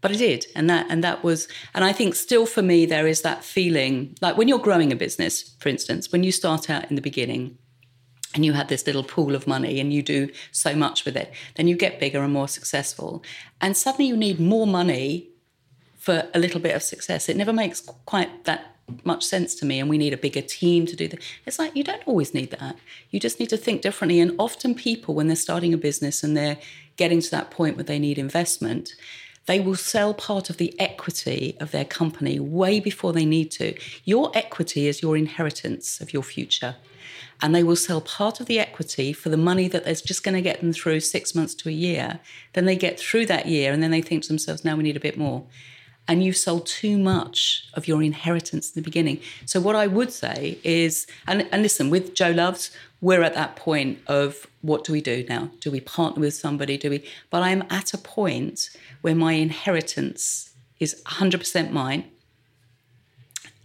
But 0.00 0.12
I 0.12 0.14
did, 0.14 0.46
and 0.54 0.70
that 0.70 0.86
and 0.88 1.02
that 1.02 1.24
was, 1.24 1.48
and 1.74 1.84
I 1.84 1.92
think 1.92 2.14
still 2.14 2.46
for 2.46 2.62
me 2.62 2.86
there 2.86 3.06
is 3.06 3.22
that 3.22 3.44
feeling 3.44 4.16
like 4.20 4.36
when 4.36 4.46
you're 4.46 4.58
growing 4.58 4.92
a 4.92 4.96
business, 4.96 5.56
for 5.58 5.68
instance, 5.68 6.12
when 6.12 6.22
you 6.22 6.30
start 6.30 6.70
out 6.70 6.88
in 6.88 6.94
the 6.94 7.02
beginning, 7.02 7.58
and 8.34 8.44
you 8.44 8.52
have 8.52 8.68
this 8.68 8.86
little 8.86 9.02
pool 9.02 9.34
of 9.34 9.46
money 9.46 9.80
and 9.80 9.92
you 9.92 10.02
do 10.02 10.28
so 10.52 10.74
much 10.74 11.04
with 11.04 11.16
it, 11.16 11.32
then 11.56 11.66
you 11.66 11.76
get 11.76 11.98
bigger 11.98 12.22
and 12.22 12.32
more 12.32 12.48
successful. 12.48 13.22
And 13.60 13.76
suddenly 13.76 14.06
you 14.06 14.16
need 14.16 14.38
more 14.38 14.66
money 14.66 15.30
for 15.96 16.28
a 16.34 16.38
little 16.38 16.60
bit 16.60 16.76
of 16.76 16.82
success. 16.82 17.28
It 17.28 17.36
never 17.36 17.52
makes 17.52 17.80
quite 18.04 18.44
that 18.44 18.76
much 19.04 19.24
sense 19.24 19.54
to 19.56 19.66
me. 19.66 19.80
And 19.80 19.88
we 19.88 19.98
need 19.98 20.12
a 20.12 20.18
bigger 20.18 20.40
team 20.42 20.86
to 20.86 20.96
do 20.96 21.08
that. 21.08 21.20
It's 21.46 21.58
like 21.58 21.74
you 21.74 21.84
don't 21.84 22.06
always 22.06 22.34
need 22.34 22.50
that. 22.52 22.76
You 23.10 23.18
just 23.18 23.40
need 23.40 23.50
to 23.50 23.56
think 23.56 23.82
differently. 23.82 24.20
And 24.20 24.34
often 24.38 24.74
people, 24.74 25.14
when 25.14 25.26
they're 25.26 25.36
starting 25.36 25.74
a 25.74 25.78
business 25.78 26.22
and 26.22 26.36
they're 26.36 26.58
getting 26.96 27.20
to 27.20 27.30
that 27.30 27.50
point 27.50 27.76
where 27.76 27.84
they 27.84 27.98
need 27.98 28.18
investment, 28.18 28.94
they 29.48 29.58
will 29.58 29.74
sell 29.74 30.12
part 30.12 30.50
of 30.50 30.58
the 30.58 30.78
equity 30.78 31.56
of 31.58 31.70
their 31.70 31.84
company 31.84 32.38
way 32.38 32.78
before 32.80 33.14
they 33.14 33.24
need 33.24 33.50
to. 33.52 33.74
Your 34.04 34.30
equity 34.36 34.86
is 34.86 35.00
your 35.00 35.16
inheritance 35.16 36.02
of 36.02 36.12
your 36.12 36.22
future 36.22 36.76
and 37.40 37.54
they 37.54 37.62
will 37.62 37.74
sell 37.76 38.02
part 38.02 38.40
of 38.40 38.46
the 38.46 38.60
equity 38.60 39.12
for 39.12 39.30
the 39.30 39.38
money 39.38 39.66
that 39.68 39.86
is 39.86 40.02
just 40.02 40.22
going 40.22 40.34
to 40.34 40.42
get 40.42 40.60
them 40.60 40.72
through 40.72 41.00
six 41.00 41.34
months 41.34 41.54
to 41.54 41.70
a 41.70 41.72
year. 41.72 42.20
Then 42.52 42.66
they 42.66 42.76
get 42.76 43.00
through 43.00 43.24
that 43.26 43.46
year 43.46 43.72
and 43.72 43.82
then 43.82 43.90
they 43.90 44.02
think 44.02 44.24
to 44.24 44.28
themselves, 44.28 44.66
now 44.66 44.76
we 44.76 44.82
need 44.82 44.96
a 44.96 45.00
bit 45.00 45.16
more. 45.16 45.44
And 46.06 46.22
you've 46.22 46.36
sold 46.36 46.66
too 46.66 46.98
much 46.98 47.68
of 47.74 47.88
your 47.88 48.02
inheritance 48.02 48.70
in 48.70 48.82
the 48.82 48.84
beginning. 48.84 49.20
So, 49.44 49.60
what 49.60 49.76
I 49.76 49.86
would 49.86 50.10
say 50.10 50.58
is, 50.64 51.06
and, 51.26 51.46
and 51.52 51.62
listen, 51.62 51.90
with 51.90 52.14
Jo 52.14 52.30
Loves, 52.30 52.70
we're 53.00 53.22
at 53.22 53.34
that 53.34 53.56
point 53.56 54.00
of 54.06 54.46
what 54.62 54.84
do 54.84 54.92
we 54.92 55.00
do 55.00 55.24
now? 55.28 55.50
Do 55.60 55.70
we 55.70 55.80
partner 55.80 56.20
with 56.20 56.34
somebody? 56.34 56.76
Do 56.76 56.90
we? 56.90 57.04
But 57.30 57.42
I'm 57.42 57.62
at 57.70 57.94
a 57.94 57.98
point 57.98 58.70
where 59.02 59.14
my 59.14 59.34
inheritance 59.34 60.54
is 60.80 61.00
100% 61.06 61.70
mine. 61.70 62.10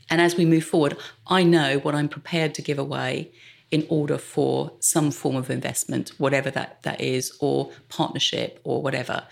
And 0.09 0.21
as 0.21 0.35
we 0.35 0.45
move 0.45 0.63
forward, 0.63 0.97
I 1.25 1.43
know 1.43 1.79
what 1.79 1.95
I'm 1.95 2.09
prepared 2.09 2.53
to 2.55 2.61
give 2.61 2.77
away 2.77 3.31
in 3.71 3.87
order 3.89 4.19
for 4.19 4.71
some 4.79 5.09
form 5.09 5.35
of 5.35 5.49
investment, 5.49 6.09
whatever 6.19 6.51
that, 6.51 6.83
that 6.83 7.01
is, 7.01 7.35
or 7.39 7.71
partnership 7.89 8.59
or 8.63 8.83
whatever. 8.83 9.25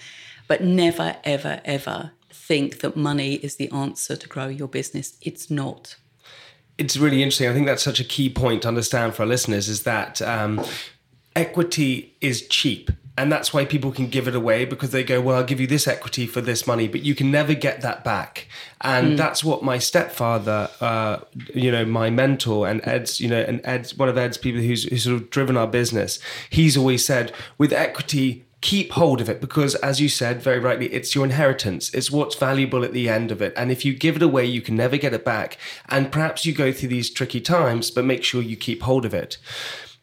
But 0.47 0.63
never, 0.63 1.17
ever, 1.23 1.61
ever 1.63 2.11
think 2.31 2.79
that 2.79 2.95
money 2.95 3.35
is 3.35 3.57
the 3.57 3.69
answer 3.71 4.15
to 4.15 4.27
grow 4.27 4.47
your 4.47 4.67
business. 4.67 5.15
It's 5.21 5.51
not. 5.51 5.95
It's 6.77 6.97
really 6.97 7.21
interesting. 7.21 7.49
I 7.49 7.53
think 7.53 7.67
that's 7.67 7.83
such 7.83 7.99
a 7.99 8.03
key 8.03 8.29
point 8.29 8.63
to 8.63 8.67
understand 8.67 9.13
for 9.13 9.23
our 9.23 9.27
listeners 9.27 9.69
is 9.69 9.83
that 9.83 10.21
um, 10.21 10.63
equity 11.35 12.15
is 12.21 12.47
cheap. 12.47 12.91
And 13.17 13.31
that's 13.31 13.53
why 13.53 13.65
people 13.65 13.91
can 13.91 14.07
give 14.07 14.27
it 14.27 14.35
away 14.35 14.63
because 14.63 14.91
they 14.91 15.03
go, 15.03 15.19
well, 15.21 15.35
I'll 15.35 15.43
give 15.43 15.59
you 15.59 15.67
this 15.67 15.85
equity 15.85 16.25
for 16.25 16.39
this 16.39 16.65
money, 16.65 16.87
but 16.87 17.01
you 17.03 17.13
can 17.13 17.29
never 17.29 17.53
get 17.53 17.81
that 17.81 18.03
back. 18.03 18.47
And 18.79 19.19
that's 19.19 19.43
what 19.43 19.63
my 19.63 19.79
stepfather, 19.79 20.69
uh, 20.79 21.19
you 21.53 21.71
know, 21.71 21.85
my 21.85 22.09
mentor 22.09 22.67
and 22.67 22.81
Ed's, 22.85 23.19
you 23.19 23.27
know, 23.27 23.41
and 23.41 23.59
Ed's 23.65 23.95
one 23.97 24.07
of 24.07 24.17
Ed's 24.17 24.37
people 24.37 24.61
who's, 24.61 24.85
who's 24.85 25.03
sort 25.03 25.21
of 25.21 25.29
driven 25.29 25.57
our 25.57 25.67
business. 25.67 26.19
He's 26.49 26.77
always 26.77 27.05
said, 27.05 27.33
with 27.57 27.73
equity, 27.73 28.45
keep 28.61 28.91
hold 28.91 29.19
of 29.19 29.29
it 29.29 29.41
because, 29.41 29.75
as 29.75 29.99
you 29.99 30.07
said 30.07 30.41
very 30.41 30.59
rightly, 30.59 30.87
it's 30.93 31.13
your 31.15 31.25
inheritance. 31.25 31.93
It's 31.93 32.11
what's 32.11 32.35
valuable 32.35 32.83
at 32.83 32.93
the 32.93 33.09
end 33.09 33.31
of 33.31 33.41
it. 33.41 33.53
And 33.57 33.71
if 33.71 33.83
you 33.83 33.93
give 33.93 34.15
it 34.15 34.21
away, 34.21 34.45
you 34.45 34.61
can 34.61 34.75
never 34.75 34.97
get 34.97 35.13
it 35.13 35.25
back. 35.25 35.57
And 35.89 36.11
perhaps 36.11 36.45
you 36.45 36.53
go 36.53 36.71
through 36.71 36.89
these 36.89 37.09
tricky 37.09 37.41
times, 37.41 37.91
but 37.91 38.05
make 38.05 38.23
sure 38.23 38.41
you 38.41 38.55
keep 38.55 38.83
hold 38.83 39.05
of 39.05 39.13
it. 39.13 39.37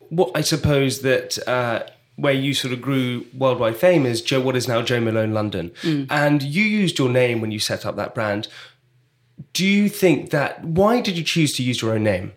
What 0.09 0.33
I 0.35 0.43
suppose 0.43 1.03
that. 1.03 1.39
Uh, 1.49 1.85
where 2.17 2.33
you 2.33 2.53
sort 2.53 2.75
of 2.75 2.83
grew 2.83 3.25
worldwide 3.33 3.77
fame 3.77 4.05
is 4.05 4.21
Jo, 4.21 4.41
what 4.41 4.57
is 4.57 4.67
now 4.67 4.83
Jo 4.83 4.99
Malone 4.99 5.33
London. 5.33 5.71
Mm. 5.83 6.09
And 6.11 6.43
you 6.43 6.65
used 6.65 6.99
your 6.99 7.09
name 7.09 7.41
when 7.41 7.53
you 7.53 7.61
set 7.61 7.87
up 7.87 7.95
that 7.95 8.13
brand. 8.13 8.49
Do 9.53 9.65
you 9.65 9.89
think 9.89 10.31
that, 10.31 10.65
why 10.65 11.01
did 11.01 11.17
you 11.17 11.23
choose 11.23 11.53
to 11.55 11.63
use 11.63 11.81
your 11.81 11.93
own 11.93 12.03
name? 12.03 12.33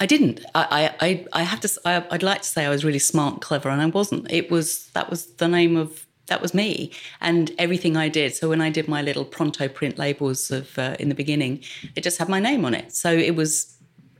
I 0.00 0.06
didn't. 0.06 0.44
I, 0.54 0.94
I, 1.00 1.26
I 1.32 1.42
have 1.42 1.60
to. 1.60 1.80
I, 1.84 1.98
would 2.10 2.22
like 2.22 2.42
to 2.42 2.48
say 2.48 2.64
I 2.64 2.68
was 2.68 2.84
really 2.84 2.98
smart, 2.98 3.40
clever, 3.40 3.68
and 3.68 3.80
I 3.80 3.86
wasn't. 3.86 4.30
It 4.30 4.50
was 4.50 4.88
that 4.88 5.10
was 5.10 5.26
the 5.34 5.48
name 5.48 5.76
of 5.76 6.06
that 6.26 6.42
was 6.42 6.54
me, 6.54 6.92
and 7.20 7.52
everything 7.58 7.96
I 7.96 8.08
did. 8.08 8.34
So 8.34 8.48
when 8.48 8.60
I 8.60 8.70
did 8.70 8.88
my 8.88 9.02
little 9.02 9.24
Prontaprint 9.24 9.98
labels 9.98 10.50
of 10.50 10.78
uh, 10.78 10.96
in 10.98 11.08
the 11.08 11.14
beginning, 11.14 11.62
it 11.96 12.02
just 12.02 12.18
had 12.18 12.28
my 12.28 12.40
name 12.40 12.64
on 12.64 12.74
it. 12.74 12.92
So 12.92 13.12
it 13.12 13.34
was. 13.36 13.74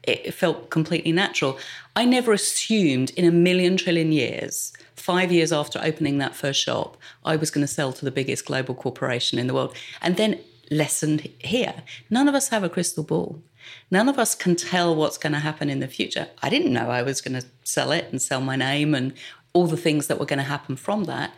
It 0.04 0.32
felt 0.32 0.70
completely 0.70 1.12
natural. 1.12 1.58
I 1.94 2.06
never 2.06 2.32
assumed 2.32 3.10
in 3.10 3.26
a 3.26 3.30
million 3.30 3.76
trillion 3.76 4.10
years, 4.10 4.72
five 4.94 5.30
years 5.30 5.52
after 5.52 5.78
opening 5.82 6.16
that 6.18 6.34
first 6.34 6.62
shop, 6.62 6.96
I 7.26 7.36
was 7.36 7.50
going 7.50 7.66
to 7.66 7.72
sell 7.72 7.92
to 7.92 8.04
the 8.06 8.10
biggest 8.10 8.46
global 8.46 8.74
corporation 8.74 9.38
in 9.38 9.48
the 9.48 9.54
world. 9.54 9.74
And 10.00 10.16
then 10.16 10.40
lesson 10.70 11.20
here. 11.38 11.74
None 12.10 12.28
of 12.28 12.34
us 12.34 12.48
have 12.48 12.64
a 12.64 12.68
crystal 12.68 13.04
ball. 13.04 13.42
None 13.90 14.08
of 14.08 14.18
us 14.18 14.34
can 14.34 14.56
tell 14.56 14.94
what's 14.94 15.18
going 15.18 15.32
to 15.32 15.38
happen 15.38 15.70
in 15.70 15.80
the 15.80 15.88
future. 15.88 16.28
I 16.42 16.50
didn't 16.50 16.72
know 16.72 16.90
I 16.90 17.02
was 17.02 17.20
going 17.20 17.40
to 17.40 17.46
sell 17.64 17.92
it 17.92 18.06
and 18.10 18.20
sell 18.20 18.40
my 18.40 18.56
name 18.56 18.94
and 18.94 19.12
all 19.52 19.66
the 19.66 19.76
things 19.76 20.06
that 20.06 20.18
were 20.18 20.26
going 20.26 20.38
to 20.38 20.44
happen 20.44 20.76
from 20.76 21.04
that. 21.04 21.32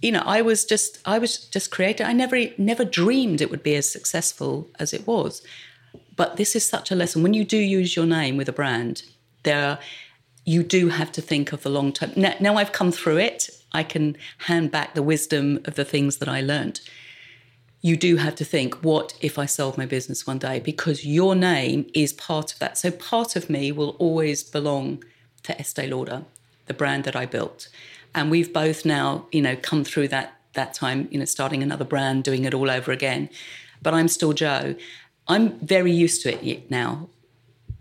You 0.00 0.12
know, 0.12 0.22
I 0.24 0.42
was 0.42 0.64
just 0.64 0.98
I 1.04 1.18
was 1.18 1.38
just 1.38 1.70
creative. 1.70 2.06
I 2.06 2.12
never 2.12 2.46
never 2.56 2.84
dreamed 2.84 3.40
it 3.40 3.50
would 3.50 3.62
be 3.62 3.74
as 3.74 3.90
successful 3.90 4.68
as 4.78 4.92
it 4.92 5.06
was. 5.06 5.42
But 6.14 6.36
this 6.36 6.54
is 6.54 6.66
such 6.66 6.90
a 6.90 6.94
lesson. 6.94 7.22
When 7.22 7.34
you 7.34 7.44
do 7.44 7.56
use 7.56 7.96
your 7.96 8.06
name 8.06 8.36
with 8.36 8.48
a 8.48 8.52
brand, 8.52 9.02
there 9.42 9.78
you 10.44 10.62
do 10.62 10.88
have 10.88 11.12
to 11.12 11.20
think 11.20 11.52
of 11.52 11.62
the 11.62 11.70
long 11.70 11.92
term. 11.92 12.12
Now, 12.16 12.34
now 12.40 12.56
I've 12.56 12.72
come 12.72 12.92
through 12.92 13.18
it. 13.18 13.50
I 13.72 13.82
can 13.82 14.16
hand 14.38 14.70
back 14.70 14.94
the 14.94 15.02
wisdom 15.02 15.60
of 15.64 15.74
the 15.74 15.84
things 15.84 16.18
that 16.18 16.28
I 16.28 16.40
learned 16.40 16.80
you 17.80 17.96
do 17.96 18.16
have 18.16 18.34
to 18.36 18.44
think, 18.44 18.74
what 18.82 19.14
if 19.20 19.38
I 19.38 19.46
sold 19.46 19.78
my 19.78 19.86
business 19.86 20.26
one 20.26 20.38
day? 20.38 20.58
Because 20.58 21.06
your 21.06 21.34
name 21.34 21.86
is 21.94 22.12
part 22.12 22.52
of 22.52 22.58
that. 22.58 22.76
So 22.76 22.90
part 22.90 23.36
of 23.36 23.48
me 23.48 23.70
will 23.70 23.90
always 23.98 24.42
belong 24.42 25.04
to 25.44 25.58
Estee 25.58 25.86
Lauder, 25.86 26.24
the 26.66 26.74
brand 26.74 27.04
that 27.04 27.14
I 27.14 27.24
built. 27.24 27.68
And 28.14 28.30
we've 28.30 28.52
both 28.52 28.84
now, 28.84 29.26
you 29.30 29.40
know, 29.40 29.56
come 29.56 29.84
through 29.84 30.08
that 30.08 30.34
that 30.54 30.74
time, 30.74 31.06
you 31.12 31.18
know, 31.18 31.24
starting 31.24 31.62
another 31.62 31.84
brand, 31.84 32.24
doing 32.24 32.44
it 32.44 32.54
all 32.54 32.68
over 32.70 32.90
again. 32.90 33.28
But 33.80 33.94
I'm 33.94 34.08
still 34.08 34.32
Jo. 34.32 34.74
I'm 35.28 35.58
very 35.60 35.92
used 35.92 36.22
to 36.22 36.44
it 36.44 36.68
now. 36.70 37.08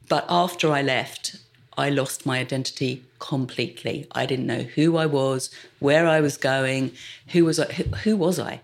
But 0.08 0.26
after 0.30 0.72
I 0.72 0.84
left, 0.84 1.38
I 1.78 1.90
lost 1.90 2.26
my 2.26 2.38
identity 2.40 3.04
completely. 3.20 4.06
I 4.12 4.26
didn't 4.28 4.46
know 4.46 4.64
who 4.64 4.98
I 4.98 5.08
was, 5.08 5.50
where 5.80 6.08
I 6.08 6.22
was 6.22 6.38
going, 6.38 6.92
who 7.30 7.46
was 7.46 7.60
I, 7.60 7.66
who, 7.74 7.84
who 7.84 8.18
was 8.18 8.40
I? 8.40 8.62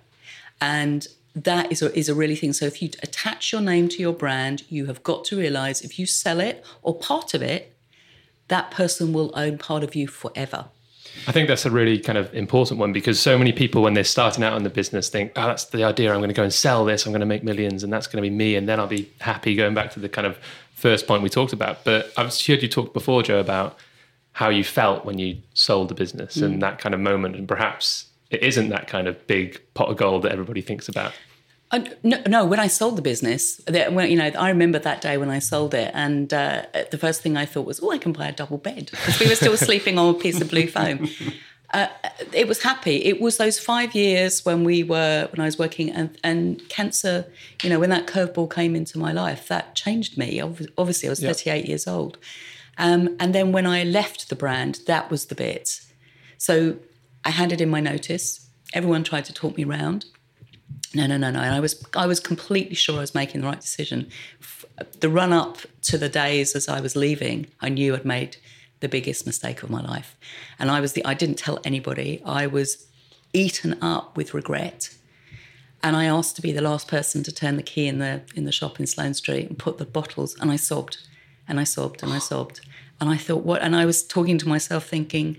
And 0.61 1.07
that 1.35 1.71
is 1.71 1.81
a, 1.81 1.97
is 1.97 2.09
a 2.09 2.15
really 2.15 2.35
thing. 2.35 2.53
So 2.53 2.65
if 2.65 2.81
you 2.81 2.89
attach 3.01 3.51
your 3.51 3.61
name 3.61 3.89
to 3.89 3.99
your 3.99 4.13
brand, 4.13 4.63
you 4.69 4.85
have 4.85 5.03
got 5.03 5.25
to 5.25 5.37
realize 5.37 5.81
if 5.81 5.97
you 5.97 6.05
sell 6.05 6.39
it 6.39 6.63
or 6.81 6.95
part 6.95 7.33
of 7.33 7.41
it, 7.41 7.75
that 8.49 8.71
person 8.71 9.13
will 9.13 9.31
own 9.35 9.57
part 9.57 9.83
of 9.83 9.95
you 9.95 10.07
forever. 10.07 10.65
I 11.27 11.31
think 11.31 11.47
that's 11.47 11.65
a 11.65 11.71
really 11.71 11.99
kind 11.99 12.17
of 12.17 12.33
important 12.33 12.79
one 12.79 12.91
because 12.91 13.19
so 13.19 13.37
many 13.37 13.51
people, 13.51 13.81
when 13.81 13.93
they're 13.93 14.03
starting 14.03 14.43
out 14.43 14.57
in 14.57 14.63
the 14.63 14.69
business, 14.69 15.09
think, 15.09 15.31
oh, 15.35 15.47
that's 15.47 15.65
the 15.65 15.83
idea. 15.83 16.11
I'm 16.11 16.19
going 16.19 16.29
to 16.29 16.35
go 16.35 16.43
and 16.43 16.53
sell 16.53 16.85
this. 16.85 17.05
I'm 17.05 17.11
going 17.11 17.21
to 17.21 17.25
make 17.25 17.43
millions, 17.43 17.83
and 17.83 17.93
that's 17.93 18.07
going 18.07 18.23
to 18.23 18.27
be 18.27 18.35
me, 18.35 18.55
and 18.55 18.67
then 18.67 18.79
I'll 18.79 18.87
be 18.87 19.11
happy. 19.21 19.55
Going 19.55 19.73
back 19.73 19.91
to 19.91 19.99
the 19.99 20.09
kind 20.09 20.25
of 20.25 20.37
first 20.73 21.07
point 21.07 21.21
we 21.21 21.29
talked 21.29 21.53
about, 21.53 21.83
but 21.83 22.11
I've 22.17 22.35
heard 22.35 22.61
you 22.61 22.67
talk 22.67 22.93
before, 22.93 23.21
Jo, 23.23 23.39
about 23.39 23.77
how 24.33 24.49
you 24.49 24.63
felt 24.63 25.05
when 25.05 25.19
you 25.19 25.37
sold 25.53 25.89
the 25.89 25.93
business 25.93 26.37
mm. 26.37 26.43
and 26.43 26.61
that 26.61 26.79
kind 26.79 26.95
of 26.95 27.01
moment, 27.01 27.35
and 27.35 27.47
perhaps 27.47 28.07
it 28.33 28.43
isn't 28.43 28.69
that 28.69 28.87
kind 28.87 29.07
of 29.07 29.27
big 29.27 29.61
pot 29.73 29.89
of 29.89 29.97
gold 29.97 30.23
that 30.23 30.31
everybody 30.31 30.61
thinks 30.61 30.87
about. 30.87 31.13
Uh, 31.71 31.83
no, 32.03 32.21
no, 32.27 32.45
when 32.45 32.59
I 32.59 32.67
sold 32.67 32.97
the 32.97 33.01
business, 33.01 33.59
when, 33.67 34.11
you 34.11 34.15
know, 34.15 34.25
I 34.25 34.49
remember 34.49 34.77
that 34.77 35.01
day 35.01 35.17
when 35.17 35.31
I 35.31 35.39
sold 35.39 35.73
it, 35.73 35.89
and 35.95 36.31
uh, 36.31 36.65
the 36.91 36.99
first 36.99 37.21
thing 37.21 37.35
I 37.35 37.45
thought 37.45 37.65
was, 37.65 37.79
"Oh, 37.81 37.89
I 37.89 37.97
can 37.97 38.13
buy 38.13 38.27
a 38.27 38.31
double 38.31 38.59
bed," 38.59 38.91
because 38.91 39.19
we 39.19 39.27
were 39.27 39.35
still 39.35 39.57
sleeping 39.69 39.97
on 39.97 40.13
a 40.13 40.17
piece 40.17 40.39
of 40.39 40.49
blue 40.51 40.67
foam. 40.67 41.09
Uh, 41.73 41.87
it 42.31 42.47
was 42.47 42.61
happy. 42.61 43.03
It 43.03 43.19
was 43.19 43.37
those 43.37 43.57
five 43.57 43.95
years 43.95 44.45
when 44.45 44.63
we 44.63 44.83
were 44.83 45.27
when 45.31 45.39
I 45.39 45.45
was 45.45 45.57
working, 45.57 45.89
and, 45.89 46.15
and 46.23 46.61
cancer. 46.69 47.25
You 47.63 47.71
know, 47.71 47.79
when 47.79 47.89
that 47.89 48.05
curveball 48.05 48.53
came 48.53 48.75
into 48.75 48.99
my 48.99 49.11
life, 49.11 49.47
that 49.47 49.73
changed 49.73 50.15
me. 50.15 50.39
Obviously, 50.39 51.09
I 51.09 51.11
was 51.11 51.21
38 51.21 51.57
yep. 51.57 51.67
years 51.67 51.87
old, 51.87 52.19
um, 52.77 53.15
and 53.19 53.33
then 53.33 53.51
when 53.51 53.65
I 53.65 53.83
left 53.83 54.29
the 54.29 54.35
brand, 54.35 54.81
that 54.85 55.09
was 55.09 55.25
the 55.25 55.35
bit. 55.35 55.81
So 56.37 56.77
I 57.25 57.29
handed 57.29 57.61
in 57.61 57.69
my 57.69 57.79
notice. 57.79 58.49
Everyone 58.73 59.03
tried 59.03 59.25
to 59.25 59.33
talk 59.33 59.57
me 59.57 59.63
round. 59.63 60.05
No, 60.95 61.07
no, 61.07 61.17
no, 61.17 61.31
no. 61.31 61.39
And 61.39 61.55
I 61.55 61.59
was, 61.59 61.83
I 61.95 62.05
was 62.05 62.19
completely 62.19 62.75
sure 62.75 62.97
I 62.97 63.01
was 63.01 63.15
making 63.15 63.41
the 63.41 63.47
right 63.47 63.59
decision. 63.59 64.09
The 64.99 65.09
run 65.09 65.33
up 65.33 65.57
to 65.83 65.97
the 65.97 66.09
days 66.09 66.55
as 66.55 66.67
I 66.67 66.81
was 66.81 66.95
leaving, 66.95 67.47
I 67.61 67.69
knew 67.69 67.95
I'd 67.95 68.05
made 68.05 68.37
the 68.83 68.89
biggest 68.89 69.25
mistake 69.25 69.63
of 69.63 69.69
my 69.69 69.81
life, 69.81 70.17
and 70.59 70.69
I 70.69 70.81
was 70.81 70.91
the. 70.91 71.05
I 71.05 71.13
didn't 71.13 71.37
tell 71.37 71.57
anybody. 71.63 72.21
I 72.25 72.47
was 72.47 72.85
eaten 73.31 73.81
up 73.81 74.17
with 74.17 74.33
regret, 74.33 74.93
and 75.81 75.95
I 75.95 76.05
asked 76.05 76.35
to 76.35 76.41
be 76.41 76.51
the 76.51 76.61
last 76.61 76.89
person 76.89 77.23
to 77.23 77.31
turn 77.31 77.55
the 77.55 77.63
key 77.63 77.87
in 77.87 77.99
the 77.99 78.21
in 78.35 78.43
the 78.43 78.51
shop 78.51 78.81
in 78.81 78.85
Sloane 78.85 79.13
Street 79.13 79.47
and 79.47 79.57
put 79.57 79.77
the 79.77 79.85
bottles. 79.85 80.35
And 80.39 80.51
I 80.51 80.57
sobbed, 80.57 80.97
and 81.47 81.61
I 81.61 81.63
sobbed, 81.63 82.03
and 82.03 82.11
I 82.11 82.19
sobbed, 82.19 82.59
and 82.99 83.09
I 83.09 83.15
thought, 83.15 83.43
what? 83.43 83.61
And 83.61 83.73
I 83.73 83.85
was 83.85 84.03
talking 84.03 84.37
to 84.39 84.49
myself, 84.49 84.85
thinking, 84.85 85.37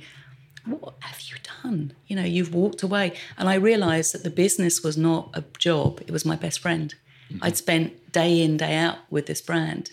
what 0.66 0.94
have 1.00 1.20
you 1.20 1.36
done? 1.62 1.92
You 2.06 2.16
know, 2.16 2.24
you've 2.24 2.54
walked 2.54 2.82
away. 2.82 3.12
And 3.36 3.48
I 3.48 3.54
realized 3.54 4.14
that 4.14 4.24
the 4.24 4.30
business 4.30 4.82
was 4.82 4.96
not 4.96 5.30
a 5.34 5.44
job, 5.58 6.00
it 6.06 6.10
was 6.10 6.24
my 6.24 6.36
best 6.36 6.60
friend. 6.60 6.94
Mm-hmm. 7.30 7.44
I'd 7.44 7.56
spent 7.56 8.12
day 8.12 8.42
in, 8.42 8.56
day 8.56 8.76
out 8.76 8.98
with 9.10 9.26
this 9.26 9.40
brand. 9.40 9.90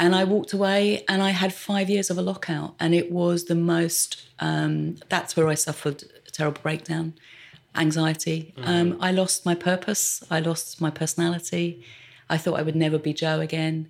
And 0.00 0.14
I 0.14 0.24
walked 0.24 0.52
away 0.52 1.04
and 1.08 1.22
I 1.22 1.30
had 1.30 1.52
five 1.52 1.90
years 1.90 2.08
of 2.08 2.18
a 2.18 2.22
lockout. 2.22 2.74
And 2.78 2.94
it 2.94 3.10
was 3.10 3.44
the 3.44 3.56
most, 3.56 4.28
um, 4.38 4.96
that's 5.08 5.36
where 5.36 5.48
I 5.48 5.54
suffered 5.54 6.04
a 6.26 6.30
terrible 6.30 6.62
breakdown, 6.62 7.14
anxiety. 7.74 8.54
Mm-hmm. 8.56 8.68
Um, 8.68 8.98
I 9.00 9.10
lost 9.10 9.44
my 9.44 9.54
purpose, 9.54 10.22
I 10.30 10.40
lost 10.40 10.80
my 10.80 10.90
personality. 10.90 11.84
I 12.30 12.36
thought 12.36 12.58
I 12.58 12.62
would 12.62 12.76
never 12.76 12.98
be 12.98 13.12
Jo 13.12 13.40
again. 13.40 13.88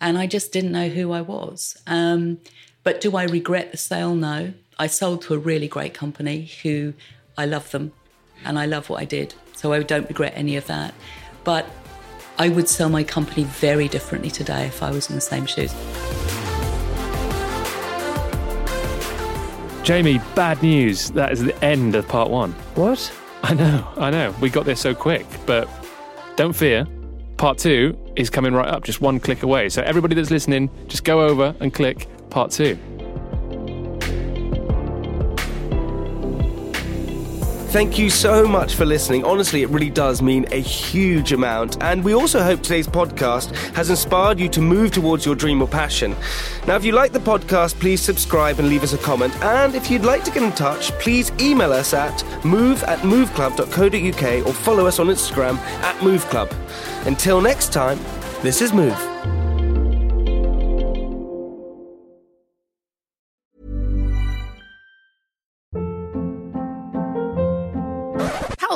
And 0.00 0.16
I 0.16 0.26
just 0.26 0.52
didn't 0.52 0.72
know 0.72 0.88
who 0.88 1.12
I 1.12 1.20
was. 1.20 1.76
Um, 1.86 2.38
but 2.82 3.00
do 3.00 3.16
I 3.16 3.24
regret 3.24 3.72
the 3.72 3.76
sale? 3.76 4.14
No. 4.14 4.54
I 4.80 4.86
sold 4.86 5.20
to 5.24 5.34
a 5.34 5.38
really 5.38 5.68
great 5.68 5.92
company 5.92 6.50
who 6.62 6.94
I 7.36 7.44
love 7.44 7.70
them 7.70 7.92
and 8.46 8.58
I 8.58 8.64
love 8.64 8.88
what 8.88 9.02
I 9.02 9.04
did. 9.04 9.34
So 9.54 9.74
I 9.74 9.82
don't 9.82 10.08
regret 10.08 10.32
any 10.34 10.56
of 10.56 10.66
that. 10.68 10.94
But 11.44 11.68
I 12.38 12.48
would 12.48 12.66
sell 12.66 12.88
my 12.88 13.04
company 13.04 13.44
very 13.44 13.88
differently 13.88 14.30
today 14.30 14.64
if 14.64 14.82
I 14.82 14.90
was 14.90 15.10
in 15.10 15.16
the 15.16 15.20
same 15.20 15.44
shoes. 15.44 15.70
Jamie, 19.84 20.18
bad 20.34 20.62
news. 20.62 21.10
That 21.10 21.30
is 21.30 21.44
the 21.44 21.62
end 21.62 21.94
of 21.94 22.08
part 22.08 22.30
one. 22.30 22.52
What? 22.74 23.12
I 23.42 23.52
know, 23.52 23.86
I 23.98 24.08
know. 24.08 24.34
We 24.40 24.48
got 24.48 24.64
there 24.64 24.76
so 24.76 24.94
quick, 24.94 25.26
but 25.44 25.68
don't 26.36 26.54
fear. 26.54 26.86
Part 27.36 27.58
two 27.58 27.98
is 28.16 28.30
coming 28.30 28.54
right 28.54 28.68
up, 28.68 28.84
just 28.84 29.02
one 29.02 29.20
click 29.20 29.42
away. 29.42 29.68
So, 29.68 29.82
everybody 29.82 30.14
that's 30.14 30.30
listening, 30.30 30.70
just 30.88 31.04
go 31.04 31.20
over 31.20 31.54
and 31.60 31.72
click 31.74 32.06
part 32.30 32.50
two. 32.50 32.78
Thank 37.70 38.00
you 38.00 38.10
so 38.10 38.48
much 38.48 38.74
for 38.74 38.84
listening. 38.84 39.24
Honestly, 39.24 39.62
it 39.62 39.70
really 39.70 39.90
does 39.90 40.20
mean 40.20 40.44
a 40.50 40.60
huge 40.60 41.32
amount. 41.32 41.80
And 41.80 42.02
we 42.02 42.14
also 42.14 42.42
hope 42.42 42.62
today's 42.62 42.88
podcast 42.88 43.54
has 43.74 43.90
inspired 43.90 44.40
you 44.40 44.48
to 44.48 44.60
move 44.60 44.90
towards 44.90 45.24
your 45.24 45.36
dream 45.36 45.62
or 45.62 45.68
passion. 45.68 46.16
Now, 46.66 46.74
if 46.74 46.84
you 46.84 46.90
like 46.90 47.12
the 47.12 47.20
podcast, 47.20 47.78
please 47.78 48.00
subscribe 48.00 48.58
and 48.58 48.68
leave 48.68 48.82
us 48.82 48.92
a 48.92 48.98
comment. 48.98 49.32
And 49.40 49.76
if 49.76 49.88
you'd 49.88 50.02
like 50.02 50.24
to 50.24 50.32
get 50.32 50.42
in 50.42 50.50
touch, 50.50 50.90
please 50.98 51.30
email 51.40 51.72
us 51.72 51.94
at 51.94 52.24
move 52.44 52.82
at 52.82 52.98
moveclub.co.uk 53.00 54.46
or 54.46 54.52
follow 54.52 54.86
us 54.86 54.98
on 54.98 55.06
Instagram 55.06 55.56
at 55.58 55.94
moveclub. 56.00 56.52
Until 57.06 57.40
next 57.40 57.72
time, 57.72 58.00
this 58.42 58.62
is 58.62 58.72
Move. 58.72 59.09